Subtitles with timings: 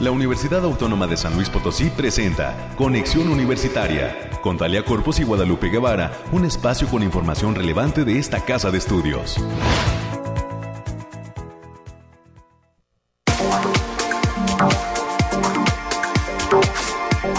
[0.00, 5.70] La Universidad Autónoma de San Luis Potosí presenta Conexión Universitaria con Talia Corpus y Guadalupe
[5.70, 9.36] Guevara, un espacio con información relevante de esta casa de estudios.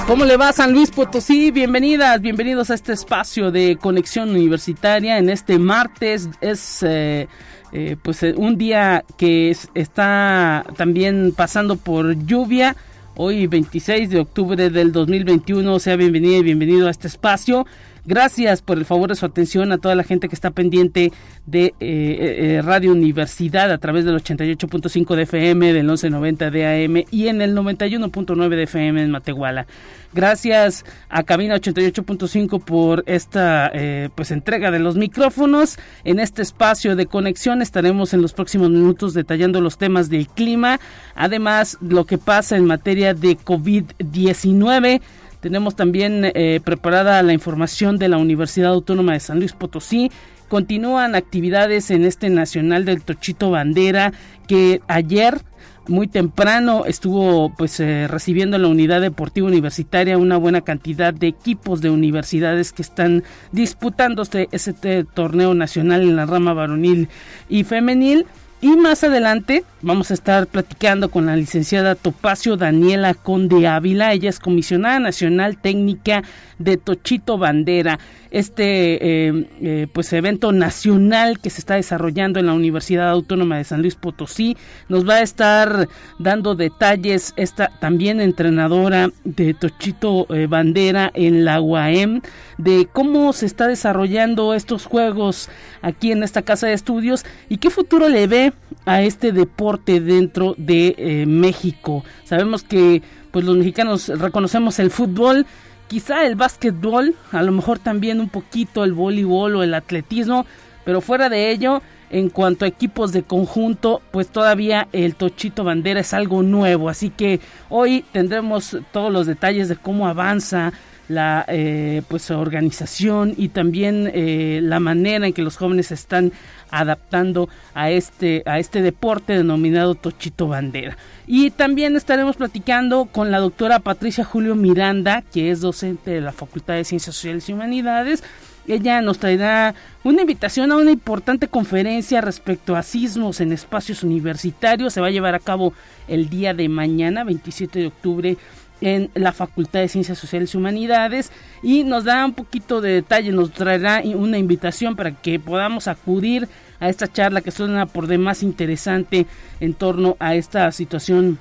[0.05, 1.51] ¿Cómo le va San Luis Potosí?
[1.51, 5.17] Bienvenidas, bienvenidos a este espacio de conexión universitaria.
[5.17, 7.29] En este martes es eh,
[7.71, 12.75] eh, pues eh, un día que está también pasando por lluvia.
[13.15, 17.65] Hoy 26 de octubre del 2021, sea bienvenido y bienvenido a este espacio.
[18.09, 21.11] Gracias por el favor de su atención a toda la gente que está pendiente
[21.45, 26.85] de eh, eh, eh, Radio Universidad a través del 88.5 de FM, del 1190 de
[26.85, 29.67] AM y en el 91.9 de FM en Matehuala.
[30.11, 33.71] Gracias a Cabina 88.5 por esta
[34.15, 35.77] pues entrega de los micrófonos.
[36.03, 40.79] En este espacio de conexión estaremos en los próximos minutos detallando los temas del clima,
[41.13, 44.99] además lo que pasa en materia de COVID-19
[45.39, 50.11] tenemos también eh, preparada la información de la Universidad Autónoma de San Luis Potosí.
[50.47, 54.13] Continúan actividades en este Nacional del Tochito Bandera
[54.47, 55.41] que ayer
[55.87, 61.27] muy temprano estuvo pues eh, recibiendo en la unidad deportiva universitaria una buena cantidad de
[61.27, 67.09] equipos de universidades que están disputando este, este torneo nacional en la rama varonil
[67.49, 68.25] y femenil
[68.61, 74.11] y más adelante vamos a estar platicando con la licenciada Topacio Daniela Conde Ávila.
[74.11, 76.23] Ella es comisionada nacional técnica
[76.57, 77.99] de Tochito Bandera,
[78.31, 83.63] este eh, eh, pues evento nacional que se está desarrollando en la Universidad Autónoma de
[83.63, 84.57] San Luis Potosí.
[84.89, 85.87] Nos va a estar
[86.19, 92.21] dando detalles esta también entrenadora de Tochito eh, Bandera en la UAM
[92.57, 95.49] de cómo se está desarrollando estos juegos
[95.81, 98.48] aquí en esta casa de estudios y qué futuro le ve
[98.85, 102.03] a este deporte dentro de México.
[102.23, 105.45] Sabemos que pues los mexicanos reconocemos el fútbol
[105.89, 110.45] quizá el básquetbol, a lo mejor también un poquito el voleibol o el atletismo,
[110.85, 115.99] pero fuera de ello, en cuanto a equipos de conjunto, pues todavía el Tochito Bandera
[115.99, 117.39] es algo nuevo, así que
[117.69, 120.73] hoy tendremos todos los detalles de cómo avanza
[121.09, 126.31] la eh, pues organización y también eh, la manera en que los jóvenes se están
[126.71, 130.97] adaptando a este a este deporte denominado Tochito Bandera.
[131.27, 136.31] Y también estaremos platicando con la doctora Patricia Julio Miranda, que es docente de la
[136.31, 138.23] Facultad de Ciencias Sociales y Humanidades.
[138.67, 144.93] Ella nos traerá una invitación a una importante conferencia respecto a sismos en espacios universitarios.
[144.93, 145.73] Se va a llevar a cabo
[146.07, 148.37] el día de mañana, 27 de octubre,
[148.81, 151.31] en la Facultad de Ciencias Sociales y Humanidades
[151.61, 156.47] y nos da un poquito de detalle, nos traerá una invitación para que podamos acudir
[156.79, 159.25] a esta charla que suena por demás interesante
[159.59, 161.39] en torno a esta situación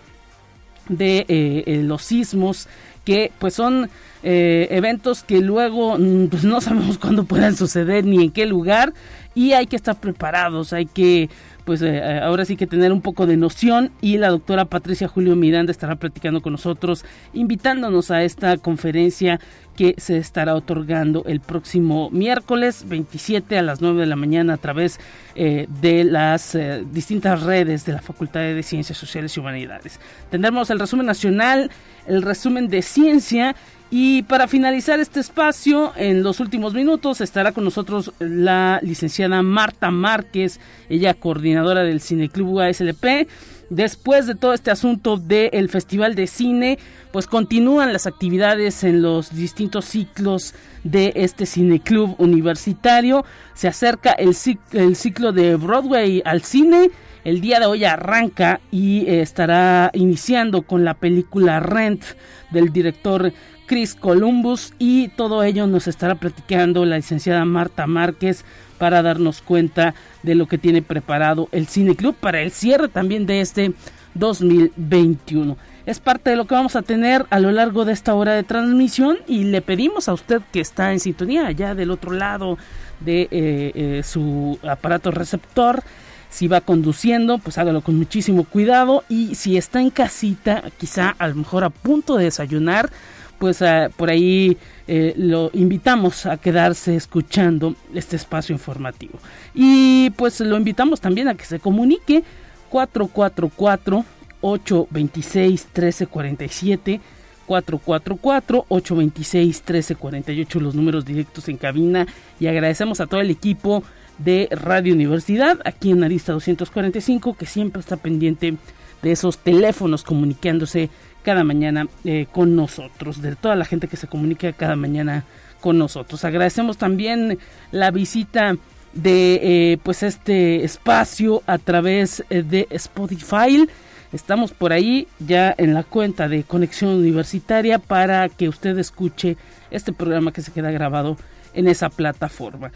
[0.89, 2.67] de eh, eh, los sismos
[3.05, 3.89] que pues son
[4.23, 8.93] eh, eventos que luego mm, pues no sabemos cuándo puedan suceder ni en qué lugar
[9.35, 11.31] y hay que estar preparados, hay que
[11.69, 15.07] pues eh, eh, ahora sí que tener un poco de noción y la doctora Patricia
[15.07, 19.39] Julio Miranda estará platicando con nosotros, invitándonos a esta conferencia
[19.77, 24.57] que se estará otorgando el próximo miércoles 27 a las 9 de la mañana a
[24.57, 24.99] través
[25.35, 26.57] eh, de las
[26.91, 30.01] distintas redes de la Facultad de Ciencias Sociales y Humanidades.
[30.31, 31.71] Tendremos el resumen nacional,
[32.07, 33.55] el resumen de ciencia
[33.91, 39.91] y para finalizar este espacio, en los últimos minutos estará con nosotros la licenciada Marta
[39.91, 40.61] Márquez,
[40.91, 43.29] ella coordinadora del Cineclub UASLP.
[43.71, 46.79] Después de todo este asunto del Festival de Cine,
[47.13, 53.25] pues continúan las actividades en los distintos ciclos de este cineclub universitario.
[53.55, 54.35] Se acerca el,
[54.73, 56.91] el ciclo de Broadway al cine.
[57.25, 62.05] El día de hoy arranca y estará iniciando con la película Rent
[62.51, 63.33] del director
[63.69, 68.45] Chris Columbus y todo ello nos estará platicando la licenciada Marta Márquez
[68.79, 73.27] para darnos cuenta de lo que tiene preparado el Cine Club para el cierre también
[73.27, 73.73] de este
[74.15, 75.57] 2021.
[75.87, 78.43] Es parte de lo que vamos a tener a lo largo de esta hora de
[78.43, 82.59] transmisión y le pedimos a usted que está en sintonía allá del otro lado
[83.01, 83.29] de eh,
[83.75, 85.85] eh, su aparato receptor
[86.31, 91.29] si va conduciendo, pues hágalo con muchísimo cuidado y si está en casita, quizá a
[91.29, 92.91] lo mejor a punto de desayunar,
[93.39, 93.63] pues
[93.97, 94.57] por ahí
[94.87, 99.19] eh, lo invitamos a quedarse escuchando este espacio informativo.
[99.55, 102.25] Y pues lo invitamos también a que se comunique
[102.71, 104.05] 444
[104.41, 107.01] 826 1347
[107.47, 112.07] 444 826 1348 los números directos en cabina
[112.39, 113.83] y agradecemos a todo el equipo
[114.19, 118.57] de Radio Universidad aquí en Arista 245 que siempre está pendiente
[119.03, 120.91] de esos teléfonos comunicándose
[121.29, 125.25] cada mañana eh, con nosotros, de toda la gente que se comunica cada mañana
[125.61, 126.25] con nosotros.
[126.25, 127.39] Agradecemos también
[127.71, 128.57] la visita
[128.95, 133.69] de eh, pues este espacio a través eh, de Spotify.
[134.11, 139.37] Estamos por ahí ya en la cuenta de Conexión Universitaria para que usted escuche
[139.71, 141.19] este programa que se queda grabado
[141.53, 142.73] en esa plataforma.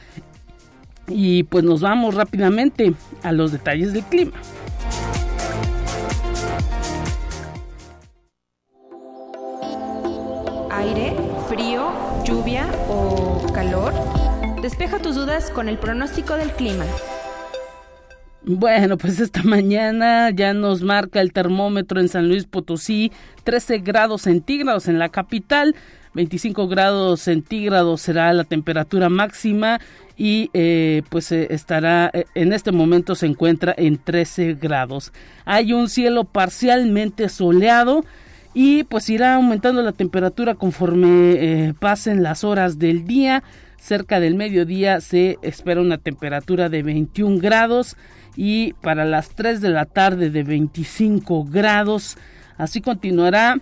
[1.08, 4.36] Y pues nos vamos rápidamente a los detalles del clima.
[10.82, 11.14] Aire,
[11.48, 11.92] frío,
[12.24, 13.92] lluvia o calor.
[14.62, 16.84] Despeja tus dudas con el pronóstico del clima.
[18.42, 23.12] Bueno, pues esta mañana ya nos marca el termómetro en San Luis Potosí
[23.44, 25.76] 13 grados centígrados en la capital,
[26.14, 29.80] 25 grados centígrados será la temperatura máxima
[30.16, 35.12] y eh, pues eh, estará eh, en este momento se encuentra en 13 grados.
[35.44, 38.04] Hay un cielo parcialmente soleado
[38.54, 43.42] y pues irá aumentando la temperatura conforme pasen las horas del día
[43.82, 47.96] cerca del mediodía se espera una temperatura de 21 grados
[48.36, 52.16] y para las 3 de la tarde de 25 grados.
[52.56, 53.60] Así continuará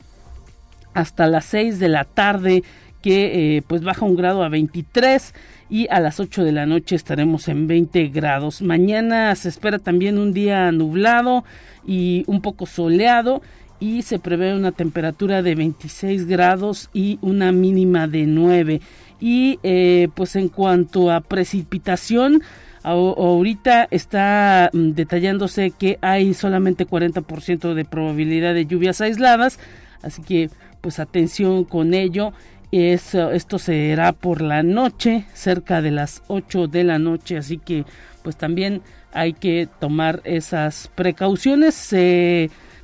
[0.93, 2.63] hasta las 6 de la tarde
[3.01, 5.35] que eh, pues baja un grado a 23
[5.71, 8.61] y a las 8 de la noche estaremos en 20 grados.
[8.61, 11.45] Mañana se espera también un día nublado
[11.87, 13.41] y un poco soleado
[13.81, 18.81] y se prevé una temperatura de 26 grados y una mínima de 9.
[19.19, 22.43] Y eh, pues en cuanto a precipitación,
[22.83, 29.59] ahorita está mm, detallándose que hay solamente 40% de probabilidad de lluvias aisladas,
[30.03, 30.51] así que
[30.81, 32.33] pues atención con ello.
[32.73, 37.85] esto será por la noche, cerca de las 8 de la noche, así que
[38.23, 38.83] pues también
[39.13, 41.93] hay que tomar esas precauciones.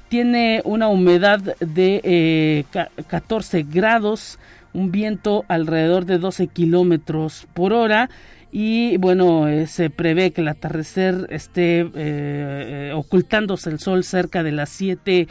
[0.09, 2.65] Tiene una humedad de
[3.07, 4.39] 14 eh, grados
[4.73, 8.11] un viento alrededor de 12 kilómetros por hora.
[8.53, 14.53] Y bueno eh, se prevé que el atardecer esté eh, ocultándose el sol cerca de
[14.53, 15.29] las 7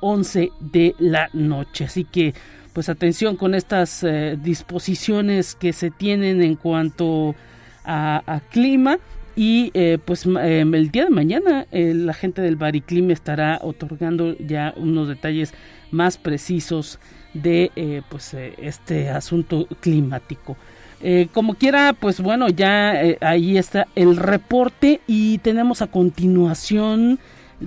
[0.00, 1.84] 11 de la noche.
[1.84, 2.34] Así que
[2.72, 4.04] pues atención con estas
[4.42, 7.36] disposiciones que se tienen en cuanto
[7.84, 8.98] a, clima
[9.36, 9.72] y
[10.04, 15.54] pues el día de mañana la gente del Bariclim estará otorgando ya unos detalles
[15.90, 16.98] más precisos
[17.34, 20.56] de eh, pues eh, este asunto climático.
[21.02, 27.18] Eh, como quiera, pues bueno, ya ahí está el reporte y tenemos a continuación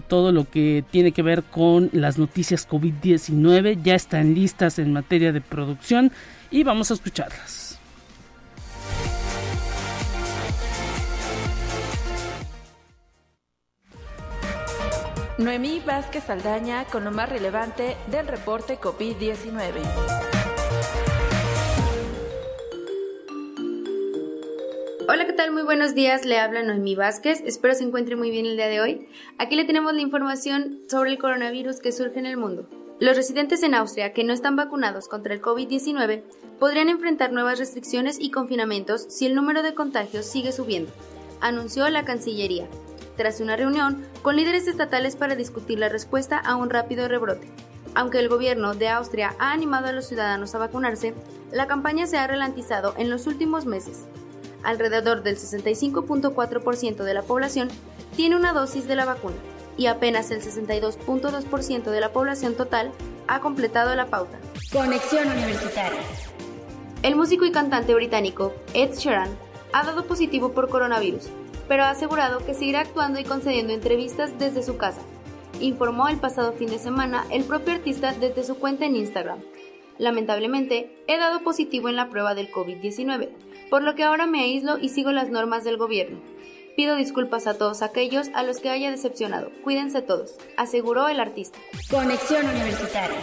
[0.07, 3.81] todo lo que tiene que ver con las noticias COVID-19.
[3.83, 6.11] Ya están listas en materia de producción
[6.49, 7.66] y vamos a escucharlas.
[15.37, 19.71] Noemí Vázquez Saldaña con lo más relevante del reporte COVID-19.
[25.07, 25.51] Hola, ¿qué tal?
[25.51, 26.25] Muy buenos días.
[26.25, 27.43] Le habla Noemí Vázquez.
[27.45, 29.07] Espero se encuentre muy bien el día de hoy.
[29.37, 32.67] Aquí le tenemos la información sobre el coronavirus que surge en el mundo.
[32.99, 36.23] Los residentes en Austria que no están vacunados contra el COVID-19
[36.57, 40.91] podrían enfrentar nuevas restricciones y confinamientos si el número de contagios sigue subiendo,
[41.41, 42.67] anunció la Cancillería
[43.17, 47.49] tras una reunión con líderes estatales para discutir la respuesta a un rápido rebrote.
[47.95, 51.13] Aunque el gobierno de Austria ha animado a los ciudadanos a vacunarse,
[51.51, 54.05] la campaña se ha ralentizado en los últimos meses.
[54.63, 57.69] Alrededor del 65.4% de la población
[58.15, 59.35] tiene una dosis de la vacuna
[59.77, 62.91] y apenas el 62.2% de la población total
[63.27, 64.39] ha completado la pauta.
[64.71, 66.01] Conexión Universitaria.
[67.03, 69.29] El músico y cantante británico Ed Sheeran
[69.71, 71.29] ha dado positivo por coronavirus
[71.67, 75.01] pero ha asegurado que seguirá actuando y concediendo entrevistas desde su casa,
[75.59, 79.39] informó el pasado fin de semana el propio artista desde su cuenta en Instagram.
[79.97, 83.29] Lamentablemente, he dado positivo en la prueba del COVID-19,
[83.69, 86.19] por lo que ahora me aíslo y sigo las normas del gobierno.
[86.75, 89.49] Pido disculpas a todos aquellos a los que haya decepcionado.
[89.63, 91.57] Cuídense todos, aseguró el artista.
[91.89, 93.17] Conexión Universitaria.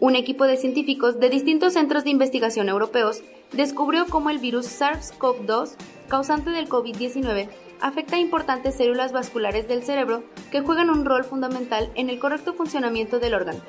[0.00, 3.22] Un equipo de científicos de distintos centros de investigación europeos
[3.56, 5.76] descubrió cómo el virus SARS-CoV-2
[6.08, 7.48] causante del COVID-19,
[7.80, 12.54] afecta a importantes células vasculares del cerebro que juegan un rol fundamental en el correcto
[12.54, 13.60] funcionamiento del órgano,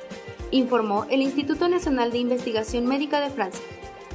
[0.51, 3.63] informó el Instituto Nacional de Investigación Médica de Francia.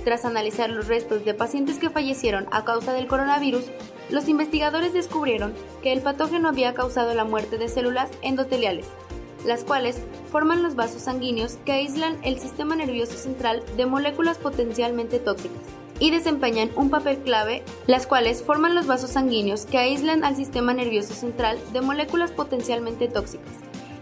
[0.04, 3.66] Tras analizar los restos de pacientes que fallecieron a causa del coronavirus,
[4.10, 8.86] los investigadores descubrieron que el patógeno había causado la muerte de células endoteliales,
[9.44, 15.18] las cuales forman los vasos sanguíneos que aíslan el sistema nervioso central de moléculas potencialmente
[15.18, 15.62] tóxicas
[15.98, 20.74] y desempeñan un papel clave, las cuales forman los vasos sanguíneos que aíslan al sistema
[20.74, 23.52] nervioso central de moléculas potencialmente tóxicas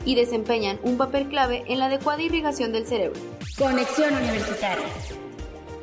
[0.05, 3.21] y desempeñan un papel clave en la adecuada irrigación del cerebro.
[3.59, 4.87] Conexión Universitaria.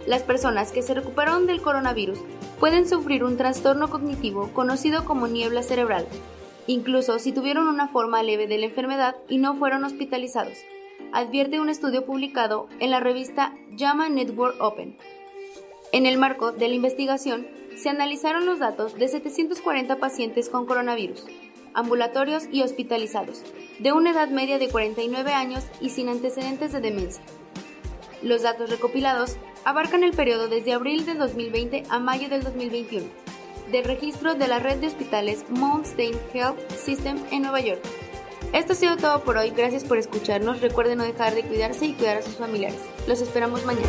[0.07, 2.19] Las personas que se recuperaron del coronavirus
[2.59, 6.07] pueden sufrir un trastorno cognitivo conocido como niebla cerebral,
[6.67, 10.57] incluso si tuvieron una forma leve de la enfermedad y no fueron hospitalizados,
[11.11, 14.97] advierte un estudio publicado en la revista JAMA Network Open.
[15.91, 17.47] En el marco de la investigación,
[17.77, 21.25] se analizaron los datos de 740 pacientes con coronavirus,
[21.73, 23.43] ambulatorios y hospitalizados,
[23.79, 27.23] de una edad media de 49 años y sin antecedentes de demencia.
[28.23, 33.05] Los datos recopilados abarcan el periodo desde abril de 2020 a mayo del 2021,
[33.71, 37.81] del registro de la red de hospitales Mount Stain Health System en Nueva York.
[38.53, 41.93] Esto ha sido todo por hoy, gracias por escucharnos, recuerden no dejar de cuidarse y
[41.93, 42.79] cuidar a sus familiares.
[43.07, 43.87] Los esperamos mañana.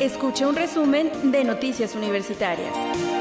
[0.00, 3.15] Escuche un resumen de Noticias Universitarias.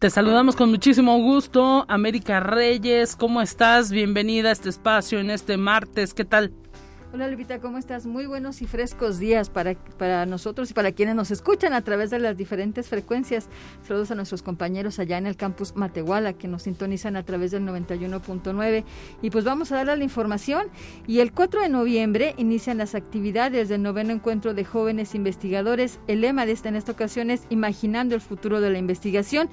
[0.00, 3.92] Te saludamos con muchísimo gusto, América Reyes, ¿cómo estás?
[3.92, 6.54] Bienvenida a este espacio en este martes, ¿qué tal?
[7.12, 8.06] Hola Lupita, ¿cómo estás?
[8.06, 12.10] Muy buenos y frescos días para, para nosotros y para quienes nos escuchan a través
[12.10, 13.48] de las diferentes frecuencias.
[13.82, 17.64] Saludos a nuestros compañeros allá en el campus Matehuala que nos sintonizan a través del
[17.64, 18.84] 91.9
[19.22, 20.68] y pues vamos a darle la información
[21.08, 25.98] y el 4 de noviembre inician las actividades del noveno encuentro de jóvenes investigadores.
[26.06, 29.50] El lema de esta en esta ocasión es Imaginando el futuro de la investigación.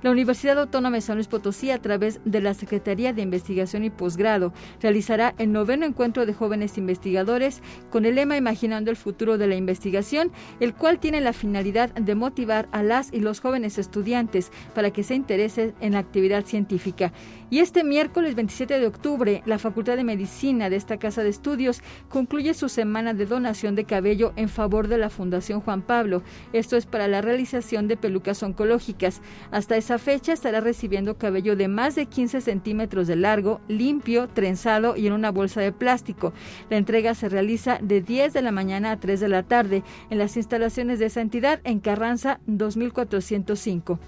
[0.00, 3.90] La Universidad Autónoma de San Luis Potosí, a través de la Secretaría de Investigación y
[3.90, 9.48] Posgrado, realizará el noveno encuentro de jóvenes investigadores con el lema Imaginando el futuro de
[9.48, 14.52] la investigación, el cual tiene la finalidad de motivar a las y los jóvenes estudiantes
[14.72, 17.12] para que se interesen en la actividad científica.
[17.50, 21.82] Y este miércoles 27 de octubre, la Facultad de Medicina de esta Casa de Estudios
[22.08, 26.22] concluye su semana de donación de cabello en favor de la Fundación Juan Pablo.
[26.52, 29.22] Esto es para la realización de pelucas oncológicas.
[29.50, 34.96] Hasta esa fecha estará recibiendo cabello de más de 15 centímetros de largo, limpio, trenzado
[34.96, 36.34] y en una bolsa de plástico.
[36.68, 40.18] La entrega se realiza de 10 de la mañana a 3 de la tarde en
[40.18, 43.98] las instalaciones de esa entidad en Carranza 2405.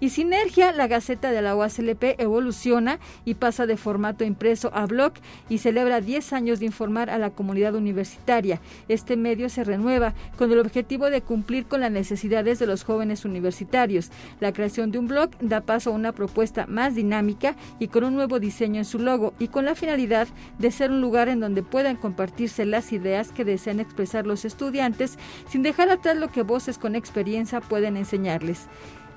[0.00, 5.12] Y Sinergia, la Gaceta de la UASLP, evoluciona y pasa de formato impreso a blog
[5.48, 8.60] y celebra 10 años de informar a la comunidad universitaria.
[8.88, 13.24] Este medio se renueva con el objetivo de cumplir con las necesidades de los jóvenes
[13.24, 14.10] universitarios.
[14.40, 18.14] La creación de un blog da paso a una propuesta más dinámica y con un
[18.14, 21.62] nuevo diseño en su logo y con la finalidad de ser un lugar en donde
[21.62, 25.18] puedan compartirse las ideas que desean expresar los estudiantes
[25.48, 28.66] sin dejar atrás lo que voces con experiencia pueden enseñarles.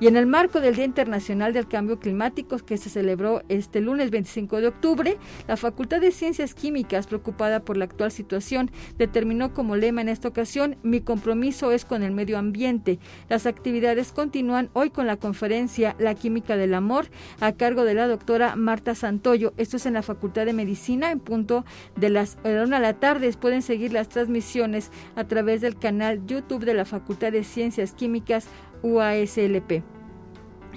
[0.02, 4.10] Y en el marco del Día Internacional del Cambio Climático que se celebró este lunes
[4.10, 9.76] 25 de octubre, la Facultad de Ciencias Químicas, preocupada por la actual situación, determinó como
[9.76, 12.98] lema en esta ocasión, mi compromiso es con el medio ambiente.
[13.30, 17.06] Las actividades continúan hoy con la conferencia La Química del Amor
[17.40, 19.54] a cargo de la doctora Marta Santoyo.
[19.58, 21.64] Esto es en la Facultad de Medicina en punto
[21.96, 23.32] de las 1 a la tarde.
[23.40, 28.48] Pueden seguir las transmisiones a través del canal YouTube de la Facultad de Ciencias Químicas
[28.84, 29.84] UASLP.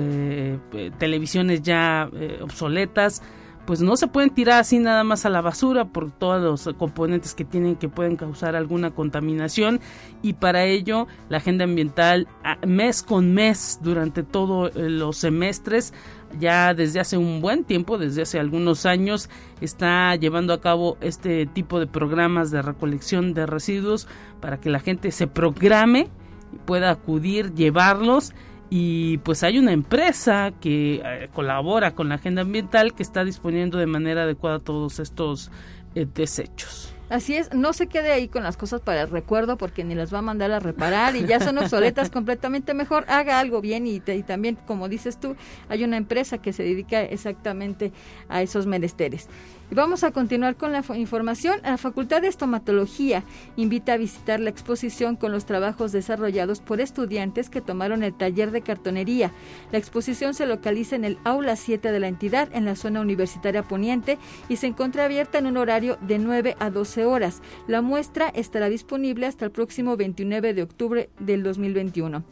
[0.99, 2.11] televisiones ya
[2.41, 3.23] obsoletas,
[3.67, 7.35] pues no se pueden tirar así nada más a la basura por todos los componentes
[7.35, 9.81] que tienen que pueden causar alguna contaminación.
[10.21, 12.27] Y para ello la agenda ambiental
[12.67, 15.93] mes con mes durante todos los semestres
[16.39, 19.29] ya desde hace un buen tiempo, desde hace algunos años,
[19.61, 24.09] está llevando a cabo este tipo de programas de recolección de residuos
[24.41, 26.09] para que la gente se programe
[26.53, 28.33] y pueda acudir, llevarlos
[28.75, 33.77] y pues hay una empresa que eh, colabora con la agenda ambiental que está disponiendo
[33.77, 35.51] de manera adecuada todos estos
[35.95, 36.95] eh, desechos.
[37.11, 40.15] Así es, no se quede ahí con las cosas para el recuerdo porque ni las
[40.15, 42.73] va a mandar a reparar y ya son obsoletas completamente.
[42.73, 45.37] Mejor haga algo bien y, y, también, como dices tú,
[45.69, 47.93] hay una empresa que se dedica exactamente
[48.31, 49.29] a esos menesteres.
[49.71, 51.61] Y vamos a continuar con la información.
[51.63, 53.25] La Facultad de Estomatología
[53.57, 58.51] invita a visitar la exposición con los trabajos desarrollados por estudiantes que tomaron el taller
[58.51, 59.33] de cartonería.
[59.71, 63.63] La exposición se localiza en el aula 7 de la entidad, en la zona universitaria
[63.63, 67.41] poniente, y se encuentra abierta en un horario de 9 a 12 horas.
[67.67, 72.25] La muestra estará disponible hasta el próximo 29 de octubre del 2021.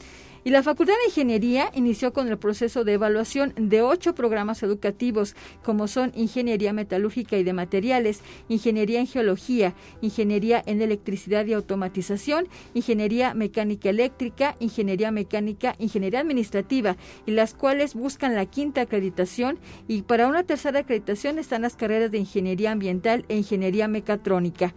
[0.43, 5.37] Y la Facultad de Ingeniería inició con el proceso de evaluación de ocho programas educativos,
[5.63, 12.49] como son Ingeniería Metalúrgica y de Materiales, Ingeniería en Geología, Ingeniería en Electricidad y Automatización,
[12.73, 19.59] Ingeniería Mecánica Eléctrica, Ingeniería Mecánica, Ingeniería Administrativa, y las cuales buscan la quinta acreditación.
[19.89, 24.75] Y para una tercera acreditación están las carreras de Ingeniería Ambiental e Ingeniería Mecatrónica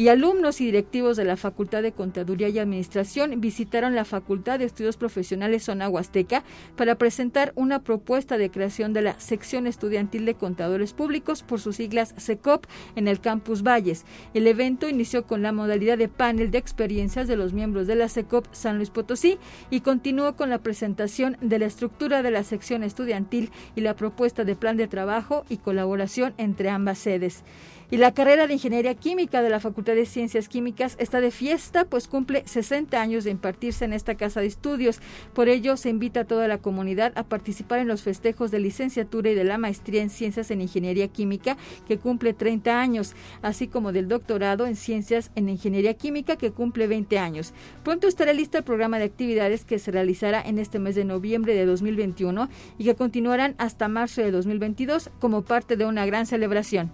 [0.00, 4.64] y alumnos y directivos de la Facultad de Contaduría y Administración visitaron la Facultad de
[4.64, 6.42] Estudios Profesionales Zona Huasteca
[6.74, 11.76] para presentar una propuesta de creación de la sección estudiantil de contadores públicos por sus
[11.76, 12.64] siglas SECOP
[12.96, 14.06] en el campus Valles.
[14.32, 18.08] El evento inició con la modalidad de panel de experiencias de los miembros de la
[18.08, 19.38] SECOP San Luis Potosí
[19.68, 24.44] y continuó con la presentación de la estructura de la sección estudiantil y la propuesta
[24.44, 27.44] de plan de trabajo y colaboración entre ambas sedes.
[27.92, 31.86] Y la carrera de Ingeniería Química de la Facultad de Ciencias Químicas está de fiesta,
[31.86, 35.00] pues cumple 60 años de impartirse en esta casa de estudios.
[35.34, 39.30] Por ello, se invita a toda la comunidad a participar en los festejos de licenciatura
[39.30, 41.56] y de la maestría en Ciencias en Ingeniería Química,
[41.88, 46.86] que cumple 30 años, así como del doctorado en Ciencias en Ingeniería Química, que cumple
[46.86, 47.52] 20 años.
[47.82, 51.54] Pronto estará listo el programa de actividades que se realizará en este mes de noviembre
[51.54, 52.48] de 2021
[52.78, 56.92] y que continuarán hasta marzo de 2022 como parte de una gran celebración.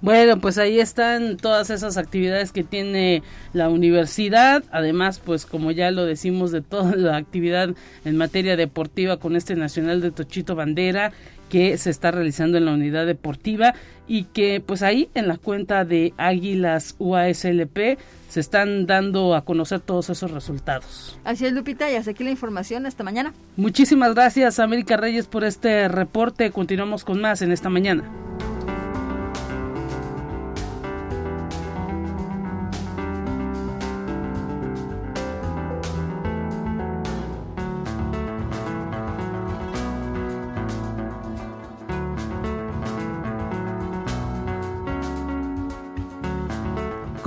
[0.00, 4.62] Bueno, pues ahí están todas esas actividades que tiene la universidad.
[4.70, 7.70] Además, pues como ya lo decimos de toda la actividad
[8.04, 11.12] en materia deportiva con este Nacional de Tochito Bandera
[11.48, 13.74] que se está realizando en la unidad deportiva
[14.06, 19.80] y que pues ahí en la cuenta de Águilas UASLP se están dando a conocer
[19.80, 21.18] todos esos resultados.
[21.24, 22.86] Así es, Lupita, y hasta aquí la información.
[22.86, 23.32] Hasta mañana.
[23.56, 26.50] Muchísimas gracias, América Reyes, por este reporte.
[26.50, 28.04] Continuamos con más en esta mañana.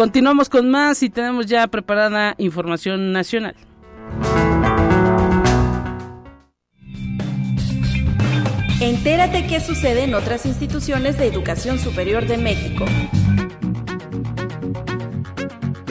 [0.02, 3.54] Continuamos con más y tenemos ya preparada información nacional.
[8.80, 12.86] Entérate qué sucede en otras instituciones de educación superior de México.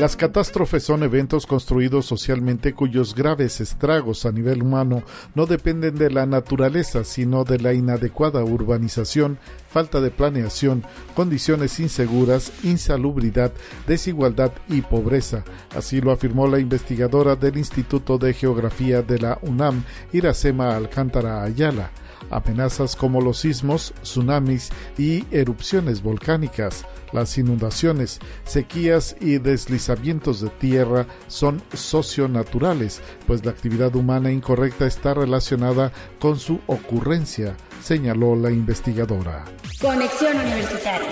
[0.01, 5.03] Las catástrofes son eventos construidos socialmente cuyos graves estragos a nivel humano
[5.35, 9.37] no dependen de la naturaleza, sino de la inadecuada urbanización,
[9.69, 10.85] falta de planeación,
[11.15, 13.53] condiciones inseguras, insalubridad,
[13.87, 15.45] desigualdad y pobreza.
[15.77, 19.85] Así lo afirmó la investigadora del Instituto de Geografía de la UNAM,
[20.15, 21.91] Iracema Alcántara Ayala.
[22.31, 31.07] Amenazas como los sismos, tsunamis y erupciones volcánicas las inundaciones, sequías y deslizamientos de tierra
[31.27, 39.45] son socionaturales, pues la actividad humana incorrecta está relacionada con su ocurrencia, señaló la investigadora.
[39.81, 41.09] Conexión Universitaria.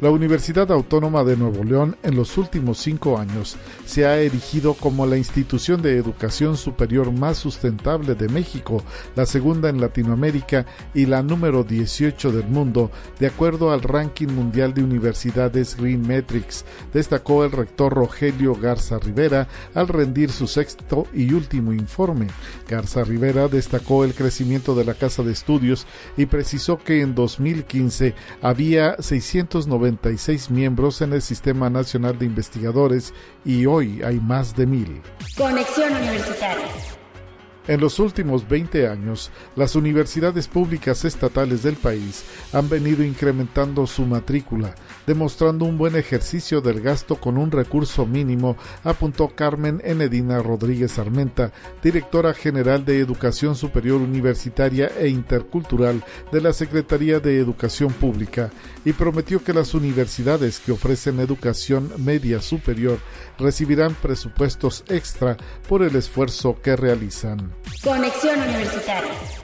[0.00, 5.06] La Universidad Autónoma de Nuevo León en los últimos cinco años se ha erigido como
[5.06, 8.84] la institución de educación superior más sustentable de México,
[9.16, 14.72] la segunda en Latinoamérica y la número 18 del mundo, de acuerdo al ranking mundial
[14.72, 21.32] de universidades Green Metrics, destacó el rector Rogelio Garza Rivera al rendir su sexto y
[21.32, 22.28] último informe.
[22.68, 28.14] Garza Rivera destacó el crecimiento de la casa de estudios y precisó que en 2015
[28.42, 34.66] había 690 96 miembros en el Sistema Nacional de Investigadores y hoy hay más de
[34.66, 35.00] mil.
[35.36, 36.66] Conexión Universitaria.
[37.66, 44.06] En los últimos 20 años, las universidades públicas estatales del país han venido incrementando su
[44.06, 44.74] matrícula,
[45.08, 51.50] demostrando un buen ejercicio del gasto con un recurso mínimo, apuntó Carmen Enedina Rodríguez Armenta,
[51.82, 58.50] directora general de Educación Superior Universitaria e Intercultural de la Secretaría de Educación Pública,
[58.84, 62.98] y prometió que las universidades que ofrecen educación media superior
[63.38, 65.38] recibirán presupuestos extra
[65.70, 67.54] por el esfuerzo que realizan.
[67.82, 69.37] Conexión Universitaria.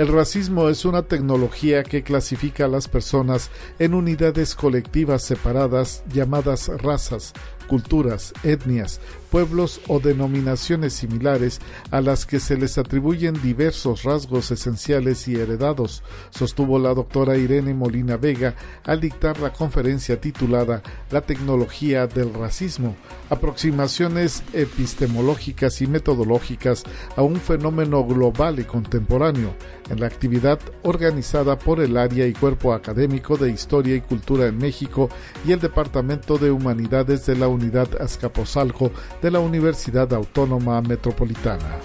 [0.00, 6.68] El racismo es una tecnología que clasifica a las personas en unidades colectivas separadas llamadas
[6.68, 7.34] razas,
[7.66, 8.98] culturas, etnias,
[9.30, 16.02] pueblos o denominaciones similares a las que se les atribuyen diversos rasgos esenciales y heredados,
[16.30, 22.96] sostuvo la doctora Irene Molina Vega al dictar la conferencia titulada La tecnología del racismo,
[23.28, 26.84] aproximaciones epistemológicas y metodológicas
[27.16, 29.54] a un fenómeno global y contemporáneo,
[29.88, 34.56] en la actividad organizada por el área y cuerpo académico de Historia y Cultura en
[34.56, 35.08] México
[35.44, 41.78] y el Departamento de Humanidades de la Unidad Azcapotzalco de la Universidad Autónoma Metropolitana.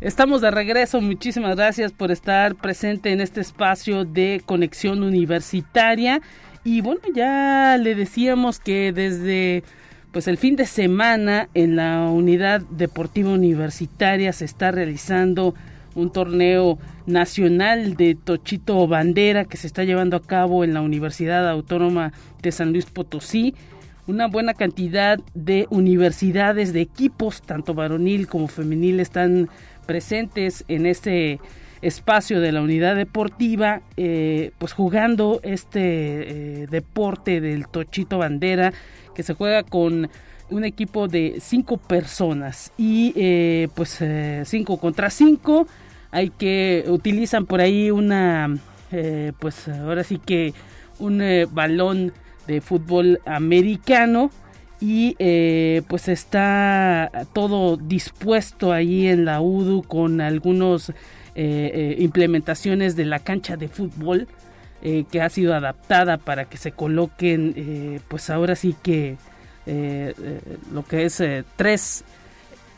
[0.00, 6.20] Estamos de regreso, muchísimas gracias por estar presente en este espacio de conexión universitaria.
[6.64, 9.64] Y bueno, ya le decíamos que desde
[10.12, 15.54] pues el fin de semana en la unidad deportiva universitaria se está realizando
[15.98, 21.48] un torneo nacional de Tochito Bandera que se está llevando a cabo en la Universidad
[21.48, 23.54] Autónoma de San Luis Potosí.
[24.06, 29.48] Una buena cantidad de universidades, de equipos, tanto varonil como femenil, están
[29.86, 31.40] presentes en este
[31.82, 38.72] espacio de la unidad deportiva, eh, pues jugando este eh, deporte del Tochito Bandera
[39.14, 40.08] que se juega con
[40.50, 44.02] un equipo de cinco personas y eh, pues
[44.44, 45.66] cinco contra cinco
[46.10, 48.56] hay que utilizan por ahí una
[49.38, 50.54] pues ahora sí que
[50.98, 52.12] un balón
[52.46, 54.30] de fútbol americano
[54.80, 60.94] y eh, pues está todo dispuesto ahí en la UDU con algunos eh,
[61.34, 64.26] eh, implementaciones de la cancha de fútbol
[64.80, 69.16] que ha sido adaptada para que se coloquen pues ahora sí que
[70.72, 71.20] lo que es
[71.56, 72.04] tres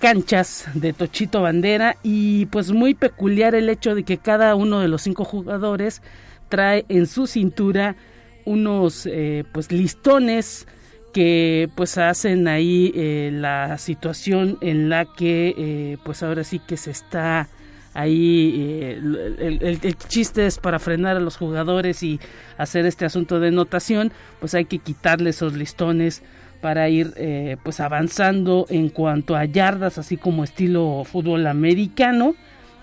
[0.00, 4.88] canchas de Tochito Bandera y pues muy peculiar el hecho de que cada uno de
[4.88, 6.02] los cinco jugadores
[6.48, 7.96] trae en su cintura
[8.44, 9.08] unos
[9.52, 10.66] pues listones
[11.12, 16.76] que pues hacen ahí eh, la situación en la que eh, pues ahora sí que
[16.76, 17.48] se está
[17.94, 22.20] ahí eh, el, chiste es para frenar a los jugadores y
[22.56, 26.22] hacer este asunto de notación pues hay que quitarle esos listones
[26.60, 27.14] para ir
[27.62, 32.34] pues avanzando en cuanto a yardas así como estilo fútbol americano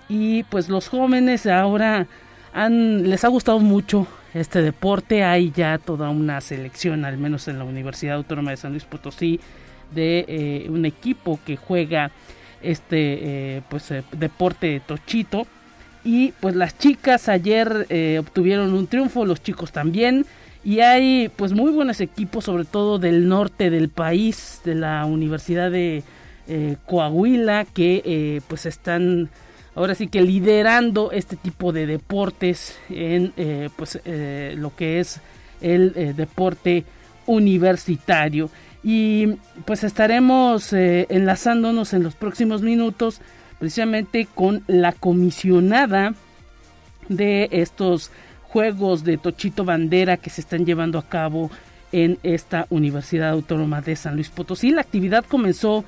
[0.08, 2.06] y pues los jóvenes ahora
[2.52, 5.24] han les ha gustado mucho este deporte.
[5.24, 9.40] Hay ya toda una selección, al menos en la Universidad Autónoma de San Luis Potosí,
[9.94, 12.10] de eh, un equipo que juega
[12.62, 15.46] este eh, pues eh, deporte tochito.
[16.04, 17.86] Y pues las chicas ayer
[18.18, 20.24] obtuvieron un triunfo, los chicos también.
[20.64, 25.70] Y hay pues muy buenos equipos, sobre todo del norte del país, de la Universidad
[25.70, 26.02] de
[26.86, 29.28] Coahuila, que pues están
[29.78, 35.20] ahora sí que liderando este tipo de deportes en eh, pues eh, lo que es
[35.60, 36.84] el eh, deporte
[37.26, 38.50] universitario.
[38.82, 43.20] Y pues estaremos enlazándonos en los próximos minutos
[43.58, 46.14] precisamente con la comisionada
[47.08, 48.10] de estos
[48.48, 51.50] juegos de Tochito Bandera que se están llevando a cabo
[51.92, 54.70] en esta Universidad Autónoma de San Luis Potosí.
[54.70, 55.84] La actividad comenzó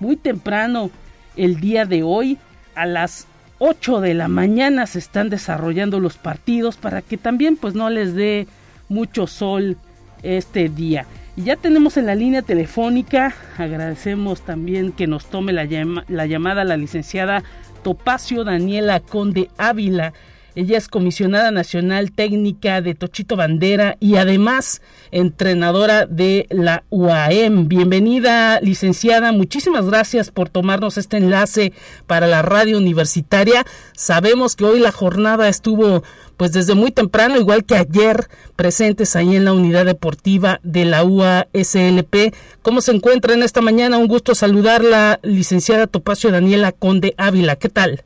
[0.00, 0.90] muy temprano
[1.36, 2.38] el día de hoy
[2.74, 3.26] a las
[3.58, 8.14] 8 de la mañana se están desarrollando los partidos para que también pues no les
[8.14, 8.48] dé
[8.88, 9.76] mucho sol
[10.24, 11.06] este día.
[11.36, 15.66] Y ya tenemos en la línea telefónica, agradecemos también que nos tome la,
[16.08, 17.44] la llamada la licenciada
[17.84, 20.12] Topacio Daniela Conde Ávila.
[20.54, 27.68] Ella es comisionada nacional técnica de Tochito Bandera y además entrenadora de la UAM.
[27.68, 29.32] Bienvenida, licenciada.
[29.32, 31.72] Muchísimas gracias por tomarnos este enlace
[32.06, 33.64] para la radio universitaria.
[33.96, 36.02] Sabemos que hoy la jornada estuvo
[36.36, 41.02] pues desde muy temprano, igual que ayer, presentes ahí en la unidad deportiva de la
[41.02, 42.34] UASLP.
[42.60, 43.96] ¿Cómo se encuentra en esta mañana?
[43.96, 47.56] Un gusto saludarla, licenciada Topacio Daniela Conde Ávila.
[47.56, 48.04] ¿Qué tal?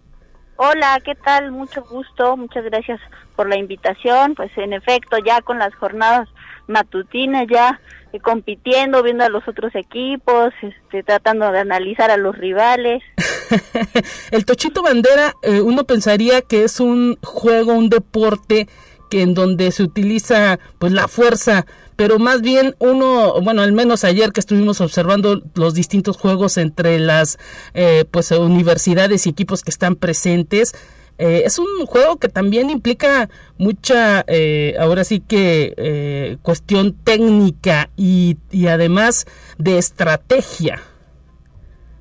[0.59, 1.53] Hola, ¿qué tal?
[1.53, 2.99] Mucho gusto, muchas gracias
[3.35, 4.35] por la invitación.
[4.35, 6.29] Pues en efecto, ya con las jornadas
[6.67, 7.79] matutinas, ya
[8.13, 13.03] eh, compitiendo, viendo a los otros equipos, este, tratando de analizar a los rivales.
[14.31, 18.67] el Tochito Bandera, eh, uno pensaría que es un juego, un deporte
[19.11, 21.67] que en donde se utiliza pues la fuerza,
[21.97, 26.99] pero más bien uno, bueno, al menos ayer que estuvimos observando los distintos juegos entre
[26.99, 27.39] las
[27.75, 30.75] eh, pues universidades y equipos que están presentes,
[31.19, 33.29] eh, es un juego que también implica
[33.59, 38.37] mucha, eh, ahora sí que eh, cuestión técnica y,
[38.69, 40.81] además de estrategia.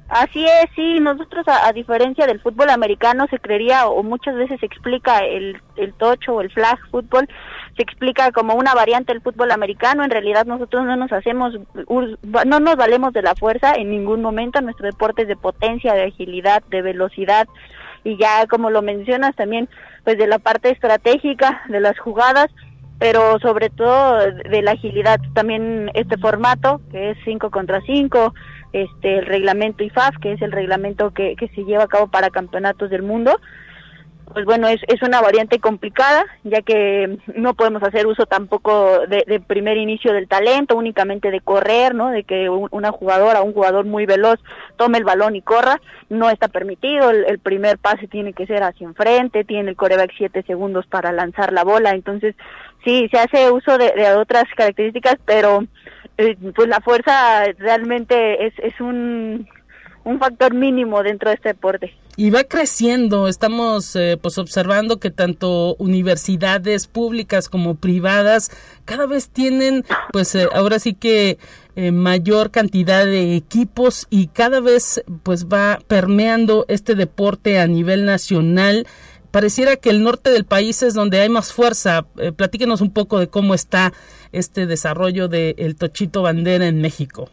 [0.10, 4.66] Así es, sí, nosotros a, diferencia del fútbol americano se creería o muchas veces se
[4.66, 7.28] explica el, el tocho o el flag fútbol,
[7.76, 11.58] se explica como una variante del fútbol americano, en realidad nosotros no nos hacemos,
[11.90, 16.04] no nos valemos de la fuerza en ningún momento, nuestro deporte es de potencia, de
[16.04, 17.48] agilidad, de velocidad,
[18.06, 19.68] y ya como lo mencionas también
[20.06, 22.48] pues de la parte estratégica de las jugadas
[22.98, 28.34] pero sobre todo de la agilidad también este formato que es 5 contra 5
[28.72, 32.30] este el reglamento IFAF que es el reglamento que, que se lleva a cabo para
[32.30, 33.38] campeonatos del mundo
[34.34, 39.40] pues bueno, es, es una variante complicada, ya que no podemos hacer uso tampoco de,
[39.40, 42.10] primer inicio del talento, únicamente de correr, ¿no?
[42.10, 44.40] De que una jugadora, un jugador muy veloz
[44.78, 48.86] tome el balón y corra, no está permitido, el, primer pase tiene que ser hacia
[48.86, 52.36] enfrente, tiene el coreback siete segundos para lanzar la bola, entonces
[52.84, 55.66] sí, se hace uso de, de otras características, pero
[56.18, 59.48] eh, pues la fuerza realmente es, es un
[60.06, 61.94] un factor mínimo dentro de este deporte.
[62.18, 68.52] Y va creciendo, estamos eh, pues observando que tanto universidades públicas como privadas
[68.86, 71.38] cada vez tienen pues eh, ahora sí que
[71.76, 78.06] eh, mayor cantidad de equipos y cada vez pues va permeando este deporte a nivel
[78.06, 78.88] nacional
[79.32, 82.06] pareciera que el norte del país es donde hay más fuerza.
[82.38, 83.92] platíquenos un poco de cómo está
[84.32, 87.30] este desarrollo del Tochito Bandera en México.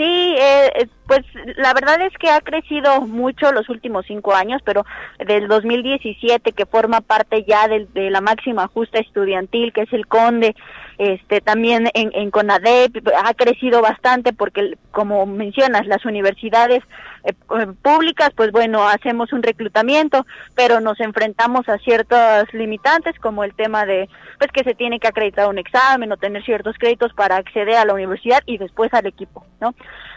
[0.00, 1.20] Sí, eh, pues
[1.58, 4.86] la verdad es que ha crecido mucho los últimos cinco años, pero
[5.18, 10.56] del 2017 que forma parte ya de la máxima justa estudiantil, que es el Conde,
[11.00, 16.84] este también en, en CONADEP ha crecido bastante porque como mencionas las universidades
[17.24, 23.44] eh, eh, públicas pues bueno hacemos un reclutamiento pero nos enfrentamos a ciertos limitantes como
[23.44, 27.14] el tema de pues que se tiene que acreditar un examen o tener ciertos créditos
[27.14, 29.74] para acceder a la universidad y después al equipo no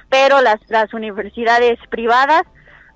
[0.09, 2.43] pero las las universidades privadas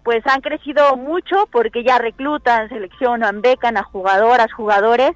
[0.04, 5.12] pues han crecido mucho porque ya reclutan, seleccionan, becan a jugadoras, jugadores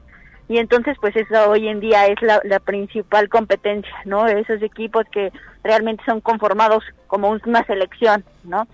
[0.52, 4.28] y entonces pues eso hoy en día es la, principal competencia, ¿no?
[4.28, 5.32] Esos equipos que
[5.64, 8.68] realmente son conformados como una selección, ¿no?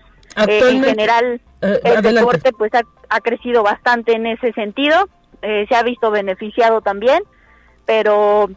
[0.48, 5.08] Eh, en general eh, el deporte pues ha, crecido bastante en ese sentido,
[5.40, 7.22] eh, se ha visto beneficiado también,
[7.86, 8.50] pero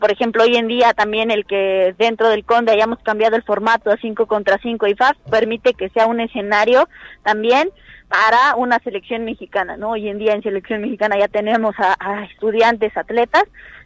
[0.00, 3.90] por ejemplo hoy en día también el que dentro del Conde hayamos cambiado el formato
[3.90, 6.88] a 5 contra 5 y FAS permite que sea un escenario
[7.24, 7.70] también
[8.14, 9.90] para una selección mexicana, ¿no?
[9.90, 13.42] Hoy en día en selección mexicana ya tenemos a, estudiantes, atletas,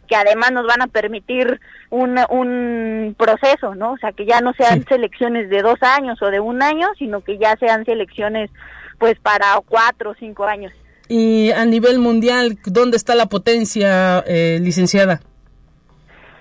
[0.07, 3.93] que además nos van a permitir un, un proceso, ¿no?
[3.93, 7.21] O sea, que ya no sean selecciones de dos años o de un año, sino
[7.21, 8.51] que ya sean selecciones
[8.99, 10.73] pues para cuatro o cinco años.
[11.07, 15.21] Y a nivel mundial, ¿dónde está la potencia, eh, licenciada?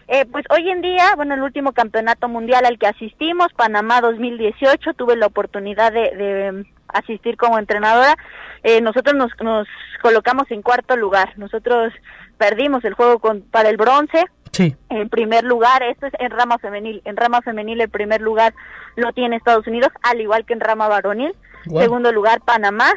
[0.08, 4.92] Eh, pues hoy en día, bueno, el último campeonato mundial al que asistimos, Panamá 2018,
[4.92, 8.16] tuve la oportunidad de asistir como entrenadora,
[8.62, 9.68] eh, nosotros nos, nos
[10.02, 11.32] colocamos en cuarto lugar.
[11.36, 11.92] Nosotros
[12.36, 14.24] perdimos el juego con, para el bronce.
[14.52, 14.76] Sí.
[14.88, 17.02] En primer lugar, esto es en rama femenil.
[17.04, 18.54] En rama femenil el primer lugar
[18.96, 21.34] lo tiene Estados Unidos, al igual que en rama varonil.
[21.64, 22.90] Segundo lugar Panamá.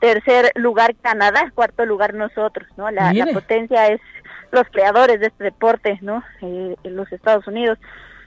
[0.00, 1.50] Tercer lugar Canadá.
[1.54, 2.90] Cuarto lugar nosotros, ¿no?
[2.90, 4.00] La, potencia es
[4.50, 6.22] los creadores de este deporte, ¿no?
[6.42, 7.78] Eh, en los Estados Unidos.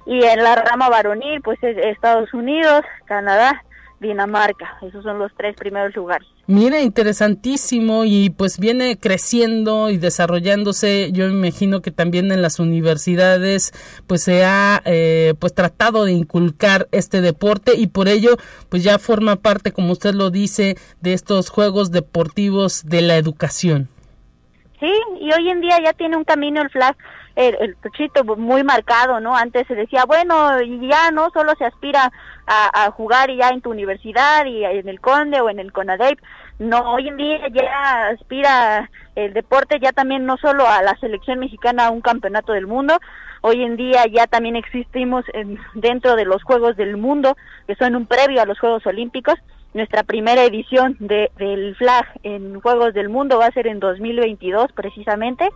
[0.06, 3.64] Y en la rama varonil, pues es Estados Unidos, Canadá,
[4.00, 4.78] Dinamarca.
[4.82, 6.28] Esos son los tres primeros lugares.
[6.48, 11.12] Mira, interesantísimo y pues viene creciendo y desarrollándose.
[11.12, 13.72] Yo imagino que también en las universidades
[14.06, 18.38] pues se ha eh, pues tratado de inculcar este deporte y por ello
[18.70, 23.90] pues ya forma parte, como usted lo dice, de estos juegos deportivos de la educación.
[24.80, 26.96] Sí, y hoy en día ya tiene un camino el flag
[27.36, 29.36] el, el muy marcado, ¿no?
[29.36, 32.12] Antes se decía, bueno, ya no solo se aspira
[32.48, 36.20] a, a, jugar ya en tu universidad y en el Conde o en el CONADEIP,
[36.60, 41.40] no, hoy en día ya aspira el deporte ya también no solo a la selección
[41.40, 42.98] mexicana a un campeonato del mundo,
[43.42, 47.36] hoy en día ya también existimos en, dentro de los Juegos del Mundo,
[47.68, 49.36] que son un previo a los Juegos Olímpicos,
[49.74, 54.72] nuestra primera edición de, del flag en Juegos del Mundo va a ser en 2022
[54.72, 55.50] precisamente.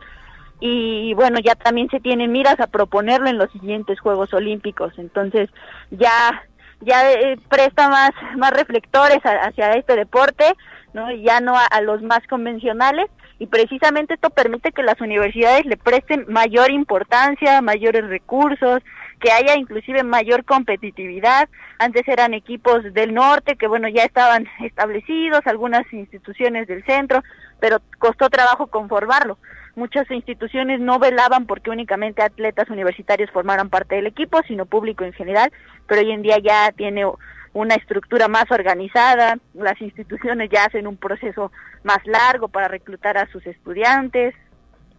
[0.60, 5.49] Y bueno, ya también se tienen miras a proponerlo en los siguientes Juegos Olímpicos, entonces
[5.89, 6.43] ya
[6.82, 10.46] ya eh, presta más más reflectores a, hacia este deporte,
[10.94, 11.12] ¿no?
[11.12, 15.78] Ya no a, a, los más convencionales y precisamente esto permite que las universidades le
[15.78, 18.82] presten mayor importancia, mayores recursos,
[19.20, 21.50] que haya inclusive mayor competitividad.
[21.78, 27.24] Antes eran equipos del norte que bueno, ya estaban establecidos, algunas instituciones del centro,
[27.60, 29.38] pero costó trabajo conformarlo
[29.80, 35.13] muchas instituciones no velaban porque únicamente atletas universitarios formaran parte del equipo, sino público en
[35.13, 35.52] general,
[35.88, 37.06] pero hoy en día ya tiene
[37.54, 41.52] una estructura más organizada, las instituciones ya hacen un proceso
[41.84, 44.36] más largo para reclutar a sus estudiantes.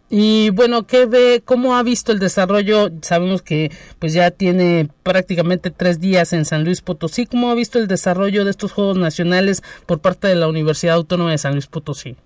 [0.09, 2.89] Y bueno, ¿qué ve, cómo ha visto el desarrollo?
[3.01, 7.25] Sabemos que pues ya tiene prácticamente tres días en San Luis Potosí.
[7.25, 11.31] ¿Cómo ha visto el desarrollo de estos Juegos Nacionales por parte de la Universidad Autónoma
[11.31, 12.17] de San Luis Potosí?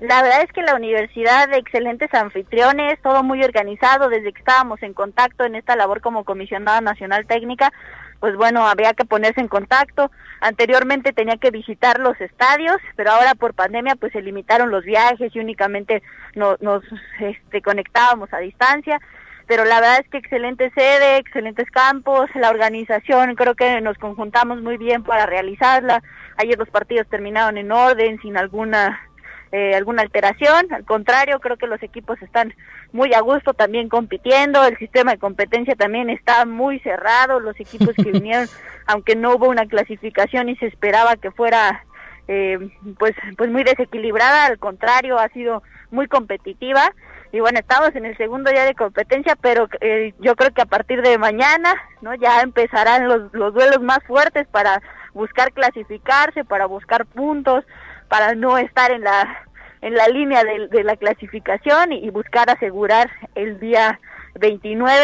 [0.00, 4.94] La verdad es que la universidad excelentes anfitriones, todo muy organizado desde que estábamos en
[4.94, 7.72] contacto en esta labor como comisionada nacional técnica,
[8.20, 10.10] pues bueno, había que ponerse en contacto.
[10.40, 15.34] Anteriormente tenía que visitar los estadios, pero ahora por pandemia pues se limitaron los viajes
[15.34, 16.02] y únicamente
[16.36, 16.84] nos, nos
[17.20, 19.00] este, conectábamos a distancia.
[19.48, 24.62] Pero la verdad es que excelente sede, excelentes campos, la organización, creo que nos conjuntamos
[24.62, 26.02] muy bien para realizarla.
[26.36, 29.07] Ayer los partidos terminaron en orden, sin alguna
[29.52, 32.54] eh, alguna alteración, al contrario, creo que los equipos están
[32.92, 37.94] muy a gusto también compitiendo, el sistema de competencia también está muy cerrado, los equipos
[37.94, 38.46] que vinieron,
[38.86, 41.84] aunque no hubo una clasificación y se esperaba que fuera
[42.28, 42.58] eh,
[42.98, 46.92] pues pues muy desequilibrada, al contrario, ha sido muy competitiva.
[47.32, 50.66] Y bueno, estamos en el segundo día de competencia, pero eh, yo creo que a
[50.66, 52.14] partir de mañana, ¿no?
[52.14, 54.80] Ya empezarán los, los duelos más fuertes para
[55.12, 57.64] buscar clasificarse, para buscar puntos,
[58.08, 59.44] para no estar en la
[59.80, 64.00] en la línea de, de la clasificación y, buscar asegurar el día
[64.34, 64.94] 29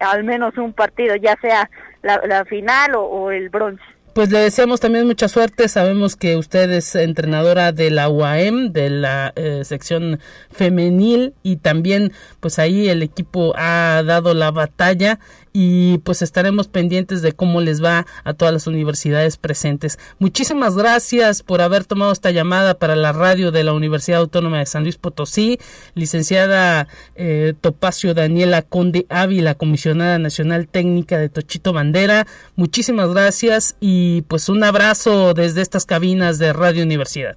[0.00, 1.68] al menos un partido, ya sea
[2.02, 3.82] la, la final o, o el bronce.
[4.14, 5.68] Pues le deseamos también mucha suerte.
[5.68, 10.20] Sabemos que usted es entrenadora de la UAM, de la eh, sección
[10.50, 15.18] femenil, y también, pues ahí el equipo ha dado la batalla
[15.52, 19.98] y pues estaremos pendientes de cómo les va a todas las universidades presentes.
[20.18, 24.66] Muchísimas gracias por haber tomado esta llamada para la radio de la Universidad Autónoma de
[24.66, 25.58] San Luis Potosí,
[25.94, 32.26] licenciada eh, Topacio Daniela Conde Ávila, comisionada nacional técnica de Tochito Bandera.
[32.56, 37.36] Muchísimas gracias y pues un abrazo desde estas cabinas de Radio Universidad.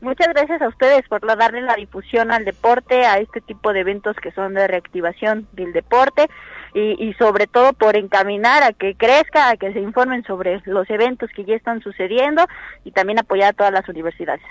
[0.00, 4.16] Muchas gracias a ustedes por darle la difusión al deporte, a este tipo de eventos
[4.16, 6.26] que son de reactivación del deporte
[6.74, 10.88] y, y, sobre todo por encaminar a que crezca, a que se informen sobre los
[10.90, 12.46] eventos que ya están sucediendo
[12.84, 14.42] y también apoyar a todas las universidades.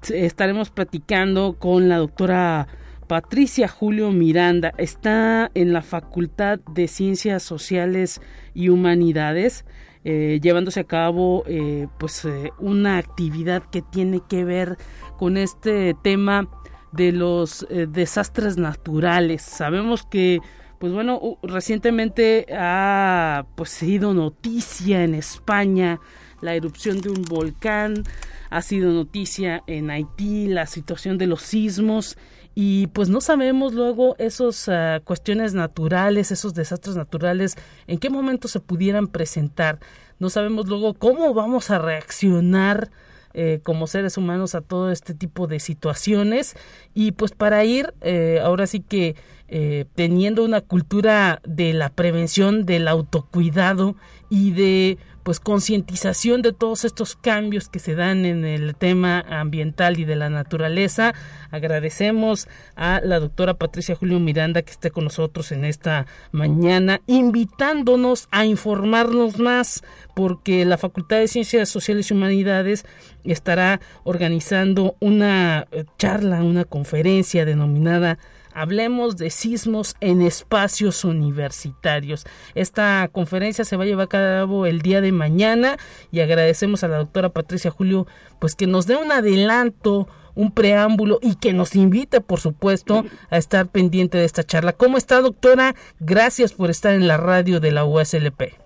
[0.09, 2.67] estaremos platicando con la doctora
[3.07, 4.73] Patricia Julio Miranda.
[4.77, 8.21] Está en la Facultad de Ciencias Sociales
[8.53, 9.65] y Humanidades.
[10.05, 14.77] Eh, llevándose a cabo eh, pues eh, una actividad que tiene que ver
[15.17, 16.49] con este tema
[16.91, 20.41] de los desastres naturales sabemos que
[20.77, 26.01] pues bueno, recientemente ha pues sido noticia en España
[26.43, 28.03] la erupción de un volcán,
[28.49, 32.17] ha sido noticia en Haití la situación de los sismos
[32.53, 37.55] y pues no sabemos luego esas ah, cuestiones naturales, esos desastres naturales,
[37.87, 39.79] en qué momento se pudieran presentar.
[40.19, 42.91] No sabemos luego cómo vamos a reaccionar
[43.33, 46.55] eh, como seres humanos a todo este tipo de situaciones
[46.93, 49.15] y pues para ir eh, ahora sí que
[49.47, 53.95] eh, teniendo una cultura de la prevención, del autocuidado
[54.29, 59.99] y de pues concientización de todos estos cambios que se dan en el tema ambiental
[59.99, 61.13] y de la naturaleza.
[61.49, 68.27] Agradecemos a la doctora Patricia Julio Miranda que esté con nosotros en esta mañana, invitándonos
[68.31, 72.85] a informarnos más, porque la Facultad de Ciencias Sociales y Humanidades
[73.23, 78.19] estará organizando una eh, charla, una conferencia denominada
[78.53, 82.25] Hablemos de sismos en espacios universitarios.
[82.55, 85.77] Esta conferencia se va a llevar a cabo el día de mañana
[86.11, 88.07] y agradecemos a la doctora Patricia Julio
[88.39, 93.37] pues que nos dé un adelanto un preámbulo y que nos invite, por supuesto, a
[93.37, 94.73] estar pendiente de esta charla.
[94.73, 95.75] ¿Cómo está, doctora?
[95.99, 98.62] Gracias por estar en la radio de la USLP.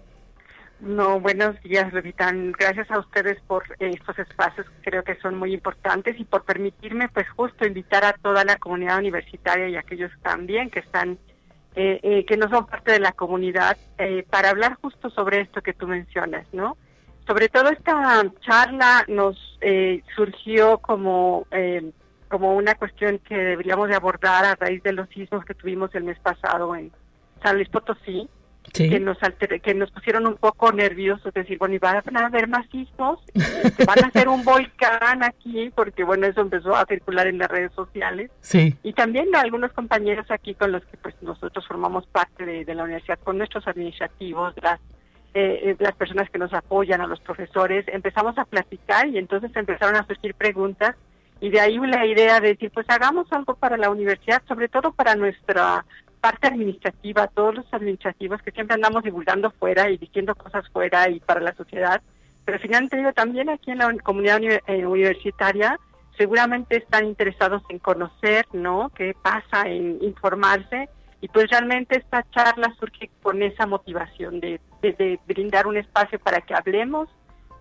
[0.80, 2.32] No, buenos días, Revita.
[2.32, 7.09] Gracias a ustedes por eh, estos espacios creo que son muy importantes y por permitirme,
[7.09, 11.17] pues, justo invitar a toda la comunidad universitaria y a aquellos también que están,
[11.75, 13.78] eh, eh, que no son parte de la comunidad,
[14.30, 16.78] para hablar justo sobre esto que tú mencionas, ¿no?
[17.25, 19.36] Sobre todo esta charla nos
[20.15, 21.47] surgió como
[22.30, 26.03] como una cuestión que deberíamos de abordar a raíz de los sismos que tuvimos el
[26.03, 26.91] mes pasado en
[27.41, 28.30] San Luis Potosí
[28.74, 29.18] que nos
[29.63, 33.20] que nos pusieron un poco nerviosos, decir, bueno, y van a haber más sismos,
[33.86, 37.72] van a hacer un volcán aquí, porque bueno, eso empezó a circular en las redes
[37.74, 38.32] sociales.
[38.41, 38.76] Sí.
[38.84, 43.20] Y también algunos compañeros aquí con los que pues nosotros formamos parte de, la universidad,
[43.24, 44.80] con nuestros administrativos, las
[45.34, 49.51] eh, eh, las personas que nos apoyan, a los profesores, empezamos a platicar y entonces
[49.55, 50.95] empezaron a surgir preguntas
[51.39, 54.91] y de ahí la idea de decir, pues hagamos algo para la universidad, sobre todo
[54.91, 55.86] para nuestra
[56.20, 61.20] parte administrativa, todos los administrativos que siempre andamos divulgando fuera y diciendo cosas fuera y
[61.20, 62.01] para la sociedad,
[62.45, 65.80] pero finalmente digo, también aquí en la comunidad eh, universitaria
[66.18, 68.89] seguramente están interesados en conocer, ¿no?
[68.95, 69.68] ¿Qué pasa?
[69.68, 70.89] En informarse
[71.22, 76.41] y pues realmente esta charla surge con esa motivación de, de brindar un espacio para
[76.41, 77.09] que hablemos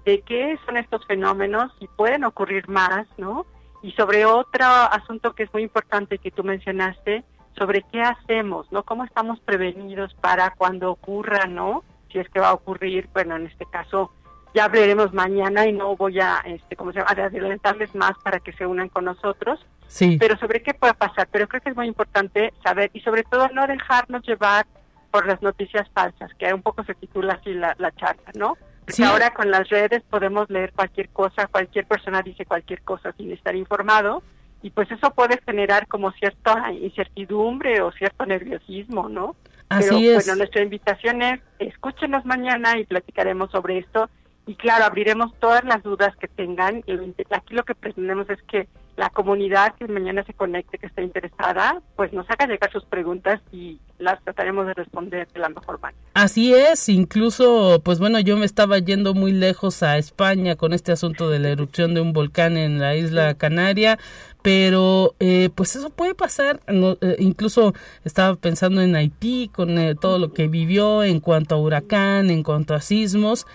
[0.05, 3.45] de qué son estos fenómenos y pueden ocurrir más, ¿no?
[3.83, 7.25] Y sobre otro asunto que es muy importante que tú mencionaste,
[7.57, 8.83] sobre qué hacemos, ¿no?
[8.83, 11.85] Cómo estamos prevenidos para cuando ocurra, ¿no?
[12.13, 14.13] Si es que va a ocurrir, bueno, en este caso
[14.55, 17.11] ya hablaremos mañana y no voy a, este, ¿cómo se llama?
[17.11, 19.61] adelantarles más para que se unan con nosotros.
[19.87, 20.17] Sí.
[20.19, 23.49] Pero sobre qué puede pasar, pero creo que es muy importante saber y sobre todo
[23.51, 24.67] no dejarnos llevar
[25.11, 28.57] por las noticias falsas, que un poco se titula así la, la charla, ¿no?
[28.85, 33.33] Porque ahora con las redes podemos leer cualquier cosa, cualquier persona dice cualquier cosa sin
[33.33, 34.23] estar informado
[34.63, 39.37] y pues eso puede generar como cierta incertidumbre o cierto nerviosismo, ¿no?
[39.69, 40.27] Así Pero es.
[40.27, 44.09] bueno, nuestra invitación es escúchenos mañana y platicaremos sobre esto
[44.47, 46.85] y claro, abriremos todas las dudas que tengan.
[47.31, 51.83] Aquí lo que pretendemos es que la comunidad que mañana se conecte, que esté interesada,
[51.97, 56.01] pues nos haga llegar sus preguntas y las trataremos de responder de la mejor manera.
[56.15, 60.93] Así es, incluso, pues bueno, yo me estaba yendo muy lejos a España con este
[60.93, 63.99] asunto de la erupción de un volcán en la isla Canaria,
[64.43, 67.75] pero eh, pues eso puede pasar, eh, incluso
[68.05, 72.43] estaba pensando en Haití con eh, todo lo que vivió en cuanto a huracán, en
[72.43, 73.47] cuanto a sismos,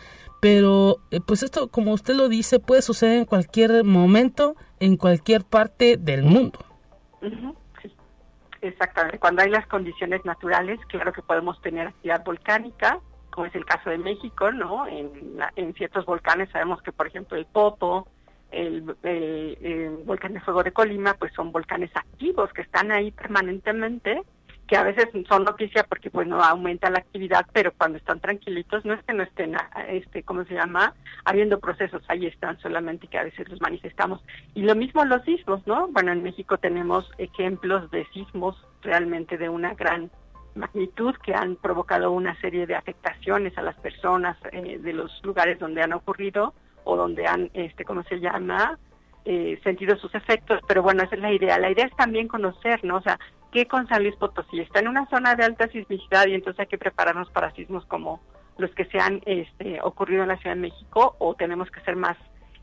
[0.42, 5.96] pero pues esto, como usted lo dice, puede suceder en cualquier momento en cualquier parte
[5.98, 6.60] del mundo.
[7.82, 7.96] sí,
[8.62, 9.20] exactamente.
[9.20, 13.92] Cuando hay las condiciones naturales, claro que podemos tener actividad volcánica, como es el caso
[13.92, 14.88] de México, ¿no?
[14.88, 18.08] En, en ciertos volcanes sabemos que, por ejemplo, el Popo,
[18.52, 18.82] el,
[20.06, 24.24] volcán de fuego de Colima, pues son volcanes activos que están ahí permanentemente
[24.72, 28.86] que a veces son noticia porque pues no aumenta la actividad, pero cuando están tranquilitos
[28.86, 29.54] no es que no estén,
[29.90, 30.94] este, ¿cómo se llama?
[31.26, 34.24] Habiendo procesos, ahí están solamente que a veces los manifestamos.
[34.54, 35.90] Y lo mismo los sismos, ¿no?
[35.90, 40.10] Bueno, en México tenemos ejemplos de sismos realmente de una gran
[40.56, 45.60] magnitud que han provocado una serie de afectaciones a las personas eh, de los lugares
[45.60, 46.54] donde han ocurrido
[46.86, 48.80] o donde han, este, ¿cómo se llama?
[49.26, 51.60] Eh, sentido sus efectos, pero bueno, esa es la idea.
[51.60, 52.96] La idea es también conocer, ¿no?
[52.96, 53.20] O sea,
[53.52, 54.60] ¿qué con San Luis Potosí?
[54.60, 58.22] Está en una zona de alta sismicidad y entonces hay que prepararnos para sismos como
[58.58, 61.96] los que se han este, ocurrido en la Ciudad de México o tenemos que ser
[61.96, 62.18] más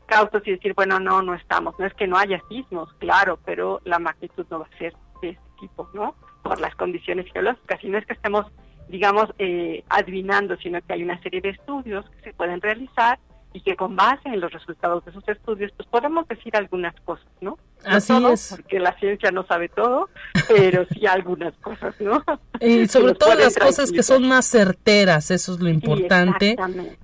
[0.05, 1.77] cautos y decir, bueno, no, no estamos.
[1.77, 5.29] No es que no haya sismos, claro, pero la magnitud no va a ser de
[5.29, 6.15] este tipo, ¿no?
[6.41, 8.45] por las condiciones geológicas, y no es que estemos,
[8.87, 13.19] digamos, eh, adivinando, sino que hay una serie de estudios que se pueden realizar
[13.51, 17.25] y que con base en los resultados de esos estudios, pues podemos decir algunas cosas,
[17.41, 17.57] ¿no?
[17.83, 18.49] Así es.
[18.55, 20.09] Porque la ciencia no sabe todo,
[20.47, 22.23] pero sí algunas cosas, ¿no?
[22.61, 26.57] Y sobre todo las cosas que son más certeras, eso es lo importante.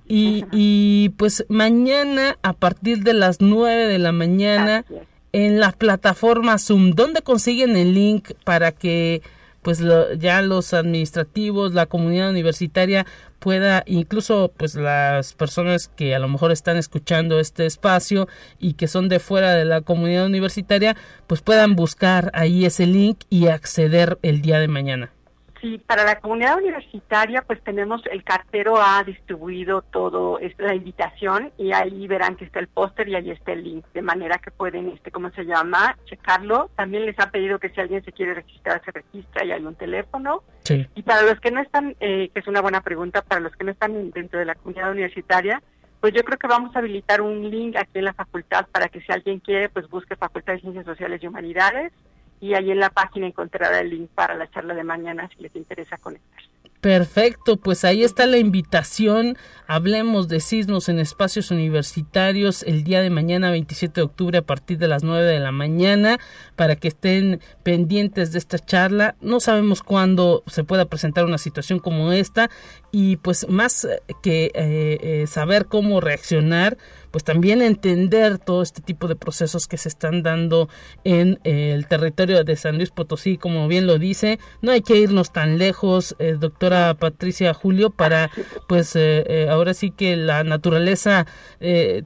[0.06, 4.84] y, y pues mañana a partir de las 9 de la mañana
[5.32, 9.22] en la plataforma Zoom, ¿dónde consiguen el link para que
[9.66, 9.82] pues
[10.20, 13.04] ya los administrativos, la comunidad universitaria
[13.40, 18.28] pueda, incluso pues las personas que a lo mejor están escuchando este espacio
[18.60, 20.94] y que son de fuera de la comunidad universitaria,
[21.26, 25.15] pues puedan buscar ahí ese link y acceder el día de mañana.
[25.60, 31.50] Sí, para la comunidad universitaria, pues tenemos, el cartero ha distribuido todo, es la invitación
[31.56, 34.50] y ahí verán que está el póster y ahí está el link, de manera que
[34.50, 35.96] pueden, este, ¿cómo se llama?
[36.04, 36.70] Checarlo.
[36.76, 39.74] También les ha pedido que si alguien se quiere registrar, se registra y hay un
[39.74, 40.42] teléfono.
[40.64, 40.86] Sí.
[40.94, 43.64] Y para los que no están, eh, que es una buena pregunta, para los que
[43.64, 45.62] no están dentro de la comunidad universitaria,
[46.00, 49.00] pues yo creo que vamos a habilitar un link aquí en la facultad para que
[49.00, 51.92] si alguien quiere, pues busque Facultad de Ciencias Sociales y Humanidades
[52.40, 55.54] y ahí en la página encontrará el link para la charla de mañana si les
[55.56, 56.56] interesa conectarse.
[56.80, 59.36] Perfecto, pues ahí está la invitación.
[59.66, 64.78] Hablemos de sismos en espacios universitarios el día de mañana, 27 de octubre, a partir
[64.78, 66.18] de las 9 de la mañana,
[66.54, 69.16] para que estén pendientes de esta charla.
[69.20, 72.50] No sabemos cuándo se pueda presentar una situación como esta
[72.92, 73.88] y pues más
[74.22, 76.76] que eh, eh, saber cómo reaccionar,
[77.16, 80.68] pues también entender todo este tipo de procesos que se están dando
[81.02, 84.98] en eh, el territorio de San Luis Potosí, como bien lo dice, no hay que
[84.98, 88.28] irnos tan lejos, eh, doctora Patricia Julio, para
[88.68, 91.24] pues eh, ahora sí que la naturaleza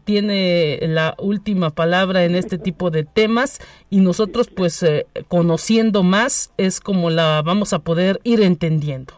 [0.04, 3.58] tiene la última palabra en este tipo de temas
[3.90, 4.86] y nosotros pues
[5.26, 9.14] conociendo más es como la vamos a poder ir entendiendo.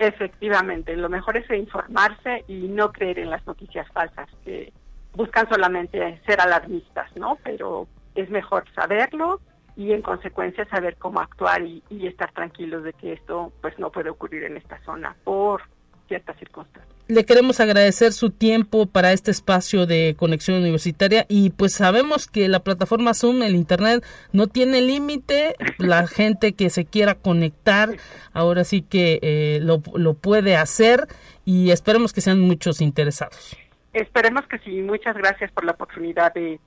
[0.00, 4.72] Efectivamente, lo mejor es informarse y no creer en las noticias falsas que
[5.14, 7.38] buscan solamente ser alarmistas, ¿no?
[7.44, 9.40] Pero es mejor saberlo
[9.76, 14.10] y en consecuencia saber cómo actuar y, estar tranquilos de que esto pues no puede
[14.10, 15.62] ocurrir en esta zona por
[16.08, 16.92] ciertas circunstancias.
[17.08, 22.48] Le queremos agradecer su tiempo para este espacio de conexión universitaria y pues sabemos que
[22.48, 25.56] la plataforma Zoom, el Internet, no tiene límite.
[25.78, 27.96] La gente que se quiera conectar
[28.32, 31.08] ahora sí que eh, lo, lo puede hacer
[31.44, 33.56] y esperemos que sean muchos interesados.
[33.92, 34.80] Esperemos que sí.
[34.82, 36.60] Muchas gracias por la oportunidad de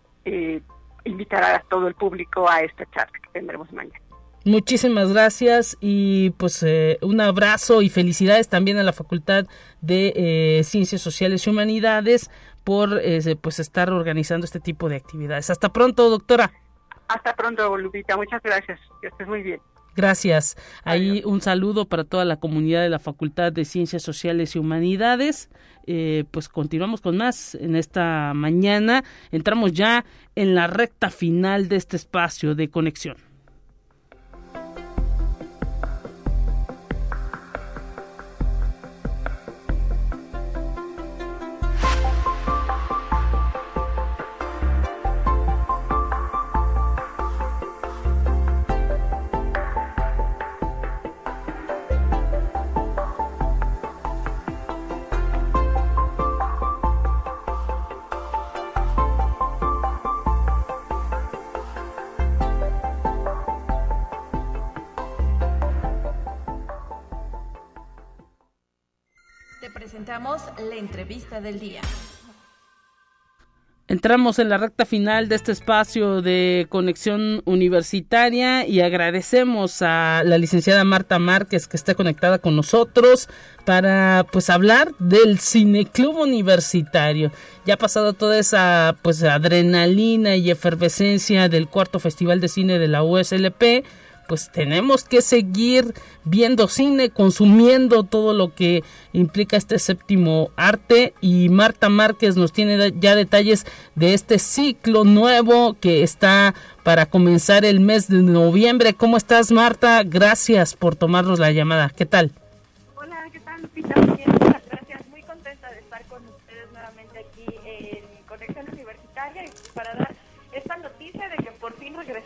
[1.06, 4.00] invitar a todo el público a esta charla que tendremos mañana.
[4.46, 9.46] Muchísimas gracias y pues eh, un abrazo y felicidades también a la Facultad
[9.82, 12.30] de eh, Ciencias Sociales y Humanidades
[12.64, 15.50] por eh, pues estar organizando este tipo de actividades.
[15.50, 16.52] Hasta pronto, doctora.
[17.08, 18.18] Hasta pronto, Lupita.
[18.18, 18.80] Muchas gracias.
[19.02, 19.60] Que estés muy bien.
[19.96, 20.58] Gracias.
[20.84, 25.50] Ahí un saludo para toda la comunidad de la Facultad de Ciencias Sociales y Humanidades.
[25.88, 29.06] Eh, pues continuamos con más en esta mañana.
[29.32, 30.04] Entramos ya
[30.36, 33.16] en la recta final de este espacio de conexión.
[70.58, 71.82] La entrevista del día.
[73.88, 80.40] Entramos en la recta final de este espacio de conexión universitaria y agradecemos a la
[80.40, 83.30] licenciada Marta Márquez que está conectada con nosotros
[83.64, 87.32] para pues hablar del cineclub universitario.
[87.68, 92.88] Ya ha pasado toda esa pues adrenalina y efervescencia del cuarto festival de cine de
[92.88, 93.86] la USLP
[94.28, 101.50] pues tenemos que seguir viendo cine, consumiendo todo lo que implica este séptimo arte y
[101.50, 103.66] Marta Márquez nos tiene ya detalles
[103.96, 106.54] de este ciclo nuevo que está
[106.84, 108.94] para comenzar el mes de noviembre.
[108.94, 110.04] ¿Cómo estás Marta?
[110.04, 111.90] Gracias por tomarnos la llamada.
[111.90, 112.32] ¿Qué tal?
[112.96, 114.45] Hola, ¿qué tal?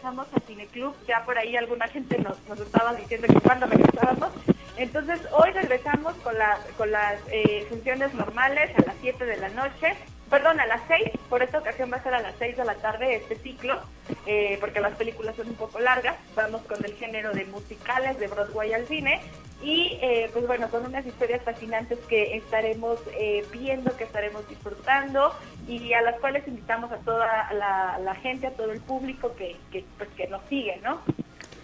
[0.09, 0.95] Regresamos a Cineclub.
[1.07, 4.31] Ya por ahí alguna gente nos, nos estaba diciendo que cuando regresábamos.
[4.77, 9.49] Entonces hoy regresamos con, la, con las eh, funciones normales a las 7 de la
[9.49, 9.95] noche.
[10.29, 12.75] perdón, a las 6, por esta ocasión va a ser a las 6 de la
[12.75, 13.79] tarde este ciclo,
[14.25, 18.27] eh, porque las películas son un poco largas, vamos con el género de musicales de
[18.27, 19.21] Broadway al cine
[19.61, 25.33] y eh, pues bueno, son unas historias fascinantes que estaremos eh, viendo, que estaremos disfrutando
[25.69, 29.85] y a las cuales invitamos a toda la, gente, a todo el público que, que,
[29.97, 30.99] pues, que nos sigue, ¿no?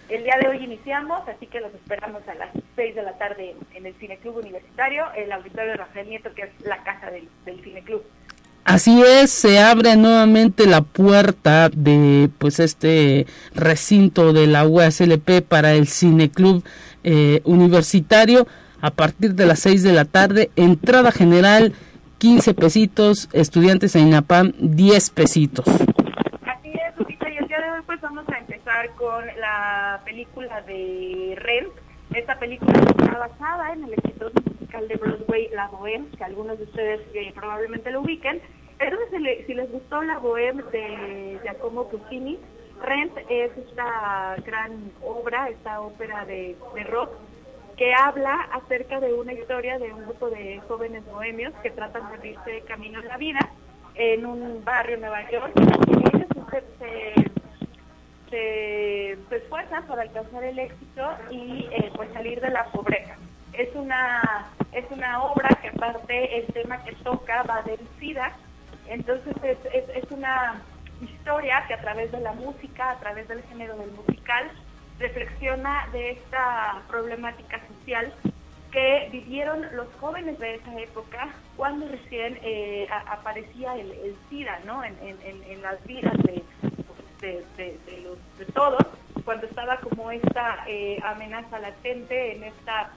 [0.08, 3.56] El día de hoy iniciamos, así que los esperamos a las 6 de la tarde
[3.74, 7.60] en el Cineclub Universitario, el auditorio de Rafael Nieto, que es la casa del, del
[7.64, 8.04] Cineclub.
[8.62, 15.72] Así es, se abre nuevamente la puerta de pues este recinto de la UASLP para
[15.72, 16.64] el Cineclub
[17.02, 18.46] eh, Universitario
[18.80, 21.74] a partir de las 6 de la tarde, entrada general
[22.18, 25.66] 15 pesitos, estudiantes en INAPAM 10 pesitos.
[25.66, 30.62] Así es, Lupita, y el día de hoy pues vamos a empezar con la película
[30.62, 31.72] de Rent.
[32.14, 36.64] Esta película está basada en el exitoso musical de Broadway La Bohème, que algunos de
[36.64, 38.40] ustedes eh, probablemente lo ubiquen.
[38.78, 42.38] Entonces, si, les gustó La Bohème de Giacomo Puccini,
[42.82, 46.56] Rent es esta gran obra, esta ópera de,
[46.88, 47.10] rock,
[47.76, 52.16] que habla acerca de una historia de un grupo de jóvenes bohemios que tratan de
[52.16, 53.40] abrirse camino en la vida
[53.94, 55.52] en un barrio en Nueva York
[55.88, 56.26] y ellos
[56.78, 57.14] se,
[58.30, 63.16] se, esfuerzan para alcanzar el éxito y eh, pues salir de la pobreza.
[63.52, 68.32] Es una, es una obra que aparte el tema que toca va del SIDA,
[68.88, 70.62] entonces es, es, es una
[71.00, 74.50] historia que a través de la música, a través del género del musical,
[74.98, 78.12] reflexiona de esta problemática social
[78.72, 84.82] que vivieron los jóvenes de esa época cuando recién eh, aparecía el, SIDA ¿no?
[84.84, 86.42] en, las vidas de,
[87.20, 88.84] de, todos,
[89.24, 92.90] cuando estaba como esta eh, amenaza latente en esta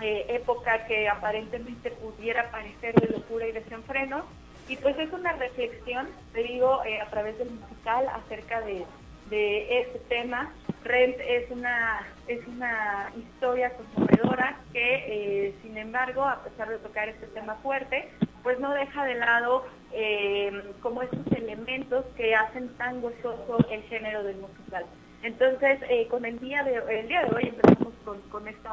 [0.00, 4.24] eh, época que aparentemente pudiera parecer de locura y desenfreno
[4.70, 8.86] y pues es una reflexión, te digo, eh, a través del musical acerca de,
[9.30, 10.52] este tema.
[10.84, 17.08] Rent es una, es una historia conmovedora que, eh, sin embargo, a pesar de tocar
[17.08, 18.08] este tema fuerte,
[18.42, 24.22] pues no deja de lado eh, como estos elementos que hacen tan gozoso el género
[24.22, 24.86] del musical.
[25.22, 25.78] Entonces,
[26.08, 28.72] con el día de el día de hoy empezamos con, con esta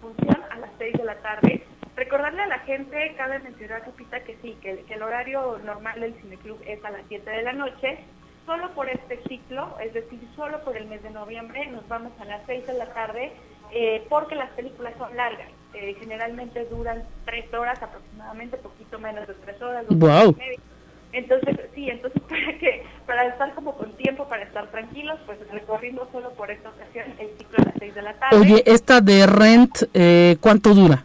[0.00, 1.64] función a las 6 de la tarde
[1.98, 6.56] Recordarle a la gente, cabe mencionar, Lupita, que sí, que, el horario normal del Cineclub
[6.64, 7.98] es a las 7 de la noche.
[8.48, 12.24] Solo por este ciclo, es decir, solo por el mes de noviembre, nos vamos a
[12.24, 13.30] las 6 de la tarde,
[13.70, 15.48] eh, porque las películas son largas.
[15.74, 19.84] Eh, generalmente duran 3 horas aproximadamente, poquito menos de 3 horas.
[19.90, 20.34] Wow.
[21.12, 26.08] Entonces, sí, entonces para que para estar como con tiempo, para estar tranquilos, pues recorriendo
[26.10, 28.36] solo por esta ocasión el ciclo a las 6 de la tarde.
[28.38, 31.04] Oye, esta de Rent, eh, ¿cuánto dura?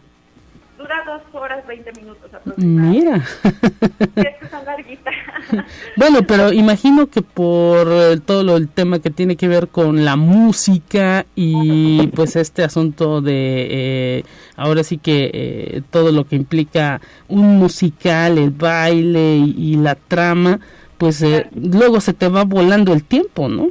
[0.84, 3.00] Dura dos horas veinte minutos aproximadamente.
[3.00, 3.16] Mira.
[4.42, 5.10] es larguita.
[5.96, 11.24] bueno, pero imagino que por todo el tema que tiene que ver con la música
[11.34, 14.24] y pues este asunto de eh,
[14.56, 20.60] ahora sí que eh, todo lo que implica un musical, el baile y, la trama,
[20.98, 23.70] pues eh, luego se te va volando el tiempo, ¿no?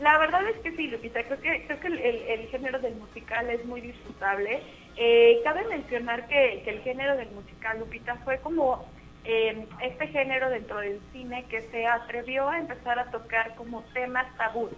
[0.00, 3.50] La verdad es que sí, Lupita, creo que, creo que el, el género del musical
[3.50, 4.60] es muy disfrutable
[5.04, 8.86] eh, cabe mencionar que, el género del musical, Lupita, fue como
[9.24, 14.26] eh, este género dentro del cine que se atrevió a empezar a tocar como temas
[14.36, 14.70] tabú.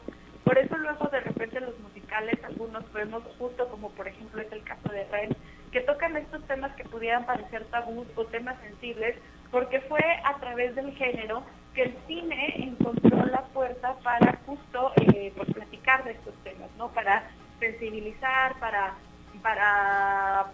[0.42, 4.62] Por eso luego de repente los musicales, algunos vemos justo como por ejemplo es el
[4.64, 5.36] caso de Ren,
[5.70, 9.16] que tocan estos temas que pudieran parecer tabú o temas sensibles,
[9.50, 11.44] porque fue a través del género
[11.74, 16.88] que el cine encontró la fuerza para justo eh, pues, platicar de estos temas, ¿no?
[16.92, 17.28] Para
[17.60, 18.94] sensibilizar, para
[19.44, 20.46] para,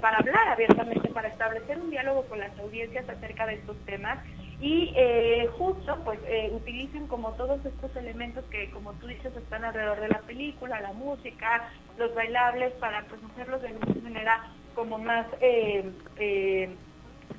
[0.00, 4.20] para hablar abiertamente, para establecer un diálogo con las audiencias acerca de estos temas
[4.60, 9.64] y eh, justo pues eh, utilicen como todos estos elementos que como tú dices están
[9.64, 14.96] alrededor de la película, la música, los bailables para pues hacerlos de una manera como
[14.98, 16.70] más eh,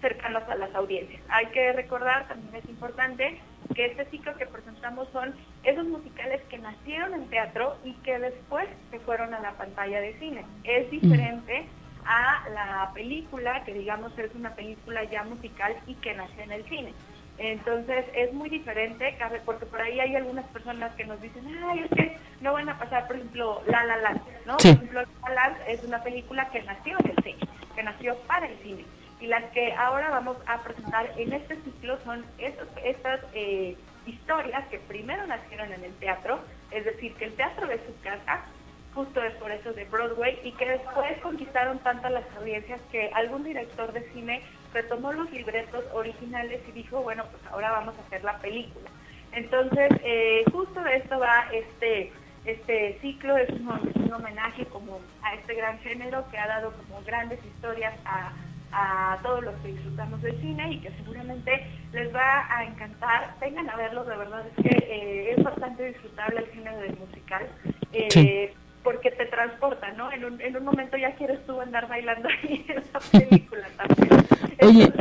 [0.01, 1.21] cercanos a las audiencias.
[1.29, 3.39] Hay que recordar, también es importante,
[3.75, 8.67] que este ciclo que presentamos son esos musicales que nacieron en teatro y que después
[8.91, 10.45] se fueron a la pantalla de cine.
[10.63, 11.65] Es diferente
[12.05, 16.63] a la película, que digamos es una película ya musical y que nació en el
[16.65, 16.93] cine.
[17.37, 21.89] Entonces es muy diferente, porque por ahí hay algunas personas que nos dicen, ay, es
[21.91, 24.57] que no van a pasar, por ejemplo, La La Land, ¿no?
[24.57, 27.39] Por ejemplo, La La Land es una película que nació en el cine,
[27.75, 28.85] que nació para el cine
[29.19, 34.79] y las que ahora vamos a presentar en este ciclo son estas eh, historias que
[34.79, 36.39] primero nacieron en el teatro,
[36.71, 38.45] es decir, que el teatro de su casa,
[38.93, 43.43] justo es por eso de Broadway, y que después conquistaron tanto las audiencias que algún
[43.43, 44.41] director de cine
[44.73, 48.89] retomó los libretos originales y dijo, bueno, pues ahora vamos a hacer la película.
[49.31, 52.11] Entonces, eh, justo de esto va este
[52.45, 57.03] este ciclo, es un, un, homenaje como a este gran género que ha dado como
[57.03, 58.31] grandes historias a,
[58.71, 63.35] a todos los que disfrutamos del cine y que seguramente les va a encantar.
[63.39, 67.47] Vengan a verlo, de verdad es que eh, es bastante disfrutable el cine del musical.
[67.93, 68.53] Eh,
[68.83, 70.11] porque te transporta, ¿no?
[70.11, 74.25] En un, en un momento ya quieres tú andar bailando ahí en esa película también.
[74.61, 74.93] Oye,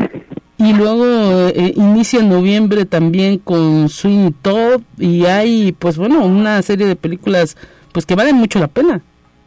[0.59, 6.63] y luego eh, inicia en noviembre también con Swing Top y hay, pues bueno, una
[6.63, 7.57] serie de películas
[7.93, 9.01] pues que valen mucho la pena.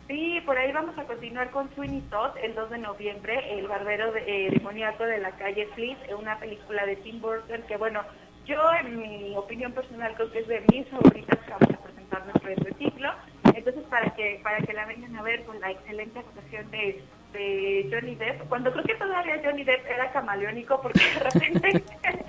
[0.08, 0.89] Sí, por ahí vamos
[1.30, 5.30] continuar con Sweeney Todd el 2 de noviembre, El barbero de, eh, demoníaco de la
[5.32, 8.02] calle Fleet, una película de Tim Burton que, bueno,
[8.48, 12.26] yo en mi opinión personal creo que es de mis favoritas que vamos a presentar
[12.26, 13.12] de este ciclo.
[13.54, 17.04] Entonces, para que para que la vengan a ver con la excelente actuación de,
[17.34, 21.84] de Johnny Depp, cuando creo que todavía Johnny Depp era camaleónico, porque de repente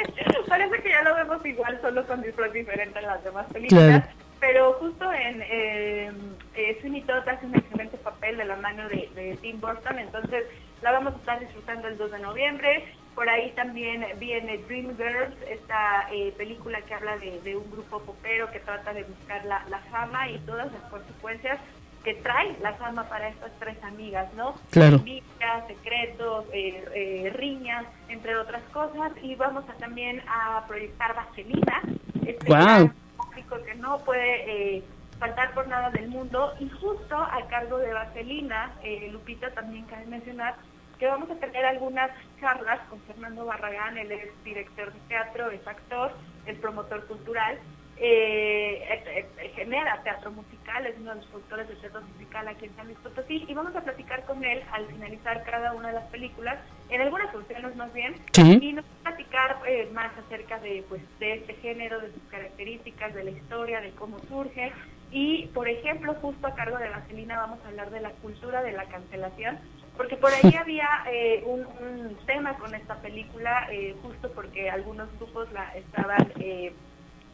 [0.46, 4.05] parece que ya lo vemos igual, solo con disfraz diferente en las demás películas.
[4.41, 6.11] Pero justo en eh,
[6.57, 10.45] eh, Sweeney Todd hace un excelente papel de la mano de, de Tim Burton, entonces
[10.82, 12.84] la vamos a estar disfrutando el 2 de noviembre.
[13.14, 18.51] Por ahí también viene Dreamgirls, esta eh, película que habla de, de, un grupo popero
[18.51, 21.59] que trata de buscar la, la, fama y todas las consecuencias
[22.05, 24.55] que trae la fama para estas tres amigas, ¿no?
[24.70, 24.97] Claro.
[24.97, 29.12] Envidias, secretos, eh, eh, riñas, entre otras cosas.
[29.22, 31.82] Y vamos a también a proyectar Vaselina,
[32.24, 32.91] este wow.
[33.31, 34.85] Que no puede eh,
[35.18, 36.55] faltar por nada del mundo.
[36.59, 38.72] Y justo a cargo de Vaselina,
[39.11, 40.57] Lupita también cabe mencionar
[41.01, 42.11] que vamos a tener algunas
[42.41, 46.12] charlas con Fernando Barragán, él es director de teatro, es actor,
[46.45, 47.59] es promotor cultural,
[48.03, 52.74] eh, eh, genera teatro musical, es uno de los productores de teatro musical aquí en
[52.76, 56.07] San Luis Potosí, y vamos a platicar con él al finalizar cada una de las
[56.09, 58.59] películas, en algunas funciones más bien, ¿Sí?
[58.62, 62.22] y nos va a platicar eh, más acerca de, pues, de este género, de sus
[62.30, 64.72] características, de la historia, de cómo surge,
[65.12, 68.72] y por ejemplo, justo a cargo de Vaselina vamos a hablar de la cultura de
[68.72, 69.59] la cancelación,
[69.98, 75.14] porque por ahí había eh, un, un, tema con esta película, eh, justo porque algunos
[75.18, 76.32] grupos la estaban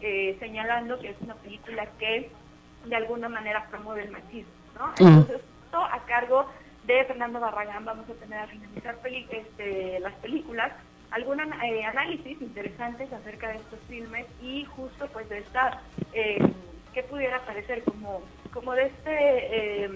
[0.01, 2.31] eh, señalando que es una película que
[2.85, 4.93] de alguna manera promueve el machismo, ¿no?
[4.99, 6.47] Entonces, esto a cargo
[6.85, 10.73] de Fernando Barragán vamos a tener a finalizar peli este, las películas,
[11.11, 15.81] algún eh, análisis interesantes acerca de estos filmes y justo pues de esta,
[16.13, 16.39] eh,
[16.93, 18.23] que pudiera parecer como,
[18.53, 19.91] como de este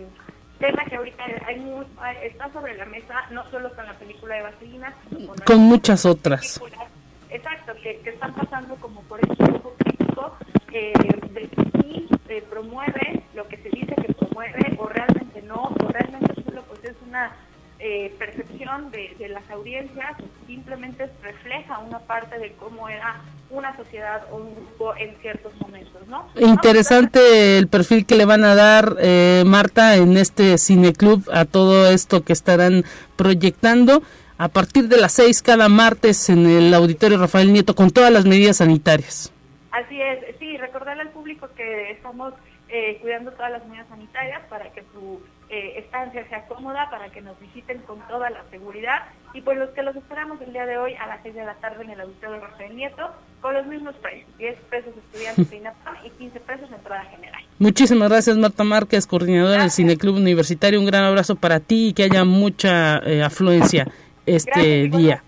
[0.59, 1.87] tema que ahorita hay muy,
[2.23, 6.05] está sobre la mesa, no solo con la película de Vaselina, sino con, con muchas
[6.05, 6.59] otras.
[6.59, 6.91] Películas,
[7.31, 10.37] exacto, que, que, están pasando como por este grupo crítico
[10.73, 10.93] eh,
[11.33, 11.49] de
[11.83, 16.63] si eh, promueve lo que se dice que promueve o realmente no, o realmente solo
[16.65, 17.33] pues es una
[17.79, 20.17] eh, percepción de, de, las audiencias,
[20.47, 26.07] simplemente refleja una parte de cómo era una sociedad o un grupo en ciertos momentos,
[26.07, 26.29] ¿no?
[26.37, 31.91] Interesante el perfil que le van a dar, eh, Marta, en este cineclub a todo
[31.91, 32.85] esto que estarán
[33.17, 34.03] proyectando
[34.41, 38.25] a partir de las seis cada martes en el Auditorio Rafael Nieto con todas las
[38.25, 39.31] medidas sanitarias.
[39.71, 42.33] Así es, sí, recordarle al público que estamos
[42.71, 45.21] eh, cuidando todas las medidas sanitarias para que su
[45.51, 49.69] eh, estancia sea cómoda, para que nos visiten con toda la seguridad y pues los
[49.71, 52.01] que los esperamos el día de hoy a las 6 de la tarde en el
[52.01, 53.11] auditorio Rafael Nieto
[53.43, 57.43] con los mismos precios, 10 pesos estudiantes de INAPAM y 15 pesos entrada general.
[57.59, 59.77] Muchísimas gracias Marta Márquez, coordinadora gracias.
[59.77, 63.87] del Cineclub Universitario, un gran abrazo para ti y que haya mucha eh, afluencia
[64.27, 65.25] este gracias, día.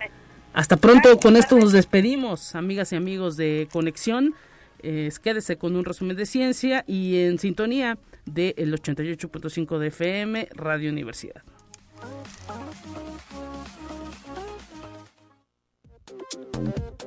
[0.52, 4.34] Hasta pronto, gracias, con esto nos despedimos, amigas y amigos de Conexión.
[4.82, 10.48] Eh, quédese con un resumen de ciencia y en sintonía del de 88.5 de FM,
[10.54, 11.42] Radio Universidad.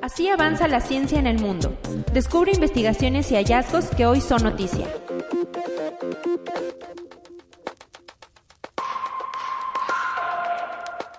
[0.02, 1.78] Así avanza la ciencia en el mundo.
[2.14, 4.88] Descubre investigaciones y hallazgos que hoy son noticia.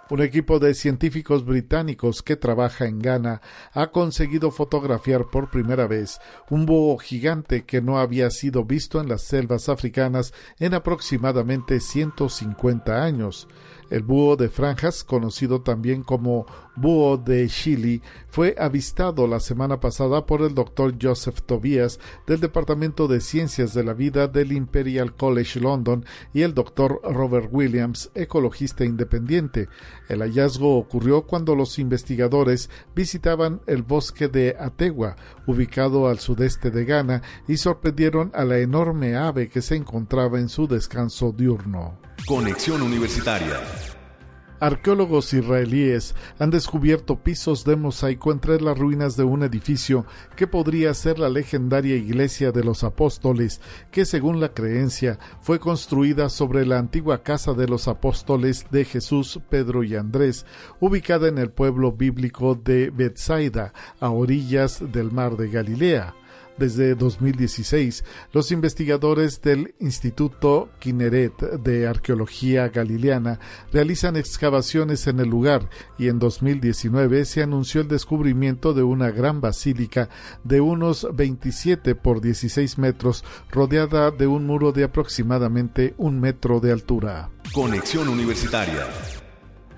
[0.08, 3.40] Un equipo de científicos británicos que trabaja en Ghana
[3.72, 9.08] ha conseguido fotografiar por primera vez un búho gigante que no había sido visto en
[9.08, 13.48] las selvas africanas en aproximadamente 150 años.
[13.90, 20.26] El búho de franjas, conocido también como búho de Chile, fue avistado la semana pasada
[20.26, 25.60] por el doctor Joseph Tobias del Departamento de Ciencias de la Vida del Imperial College
[25.60, 29.68] London y el doctor Robert Williams, ecologista independiente.
[30.08, 35.16] El hallazgo ocurrió cuando los investigadores visitaban el bosque de Ategua,
[35.46, 40.48] ubicado al sudeste de Ghana, y sorprendieron a la enorme ave que se encontraba en
[40.48, 41.98] su descanso diurno.
[42.26, 43.60] Conexión Universitaria.
[44.58, 50.94] Arqueólogos israelíes han descubierto pisos de mosaico entre las ruinas de un edificio que podría
[50.94, 56.78] ser la legendaria iglesia de los apóstoles, que según la creencia fue construida sobre la
[56.78, 60.46] antigua casa de los apóstoles de Jesús, Pedro y Andrés,
[60.80, 66.14] ubicada en el pueblo bíblico de Bethsaida, a orillas del mar de Galilea.
[66.58, 73.38] Desde 2016, los investigadores del Instituto Kineret de Arqueología Galileana
[73.72, 79.40] realizan excavaciones en el lugar y en 2019 se anunció el descubrimiento de una gran
[79.40, 80.08] basílica
[80.44, 86.72] de unos 27 por 16 metros rodeada de un muro de aproximadamente un metro de
[86.72, 87.30] altura.
[87.52, 88.86] Conexión Universitaria.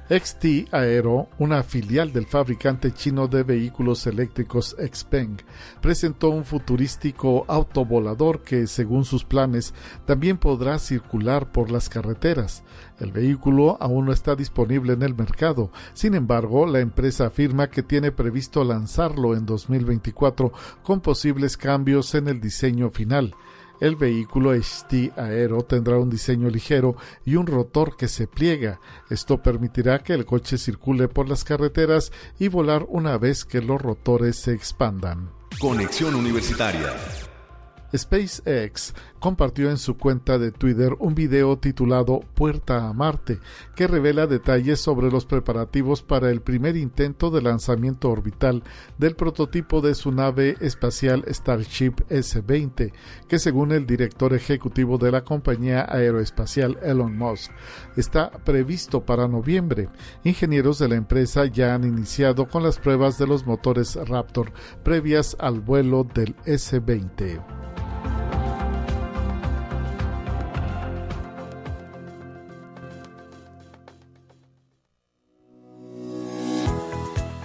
[0.09, 5.37] XT Aero, una filial del fabricante chino de vehículos eléctricos Xpeng,
[5.83, 9.75] presentó un futurístico autovolador que, según sus planes,
[10.07, 12.63] también podrá circular por las carreteras.
[12.99, 15.71] El vehículo aún no está disponible en el mercado.
[15.93, 20.53] Sin embargo, la empresa afirma que tiene previsto lanzarlo en 2024
[20.83, 23.35] con posibles cambios en el diseño final.
[23.81, 28.81] El vehículo HT Aero tendrá un diseño ligero y un rotor que se pliega.
[29.09, 33.81] Esto permitirá que el coche circule por las carreteras y volar una vez que los
[33.81, 35.31] rotores se expandan.
[35.61, 36.93] Conexión Universitaria.
[37.97, 43.39] SpaceX compartió en su cuenta de Twitter un video titulado Puerta a Marte,
[43.75, 48.63] que revela detalles sobre los preparativos para el primer intento de lanzamiento orbital
[48.99, 52.93] del prototipo de su nave espacial Starship S-20,
[53.29, 57.51] que según el director ejecutivo de la compañía aeroespacial Elon Musk,
[57.97, 59.89] está previsto para noviembre.
[60.25, 65.37] Ingenieros de la empresa ya han iniciado con las pruebas de los motores Raptor previas
[65.41, 67.88] al vuelo del S-20.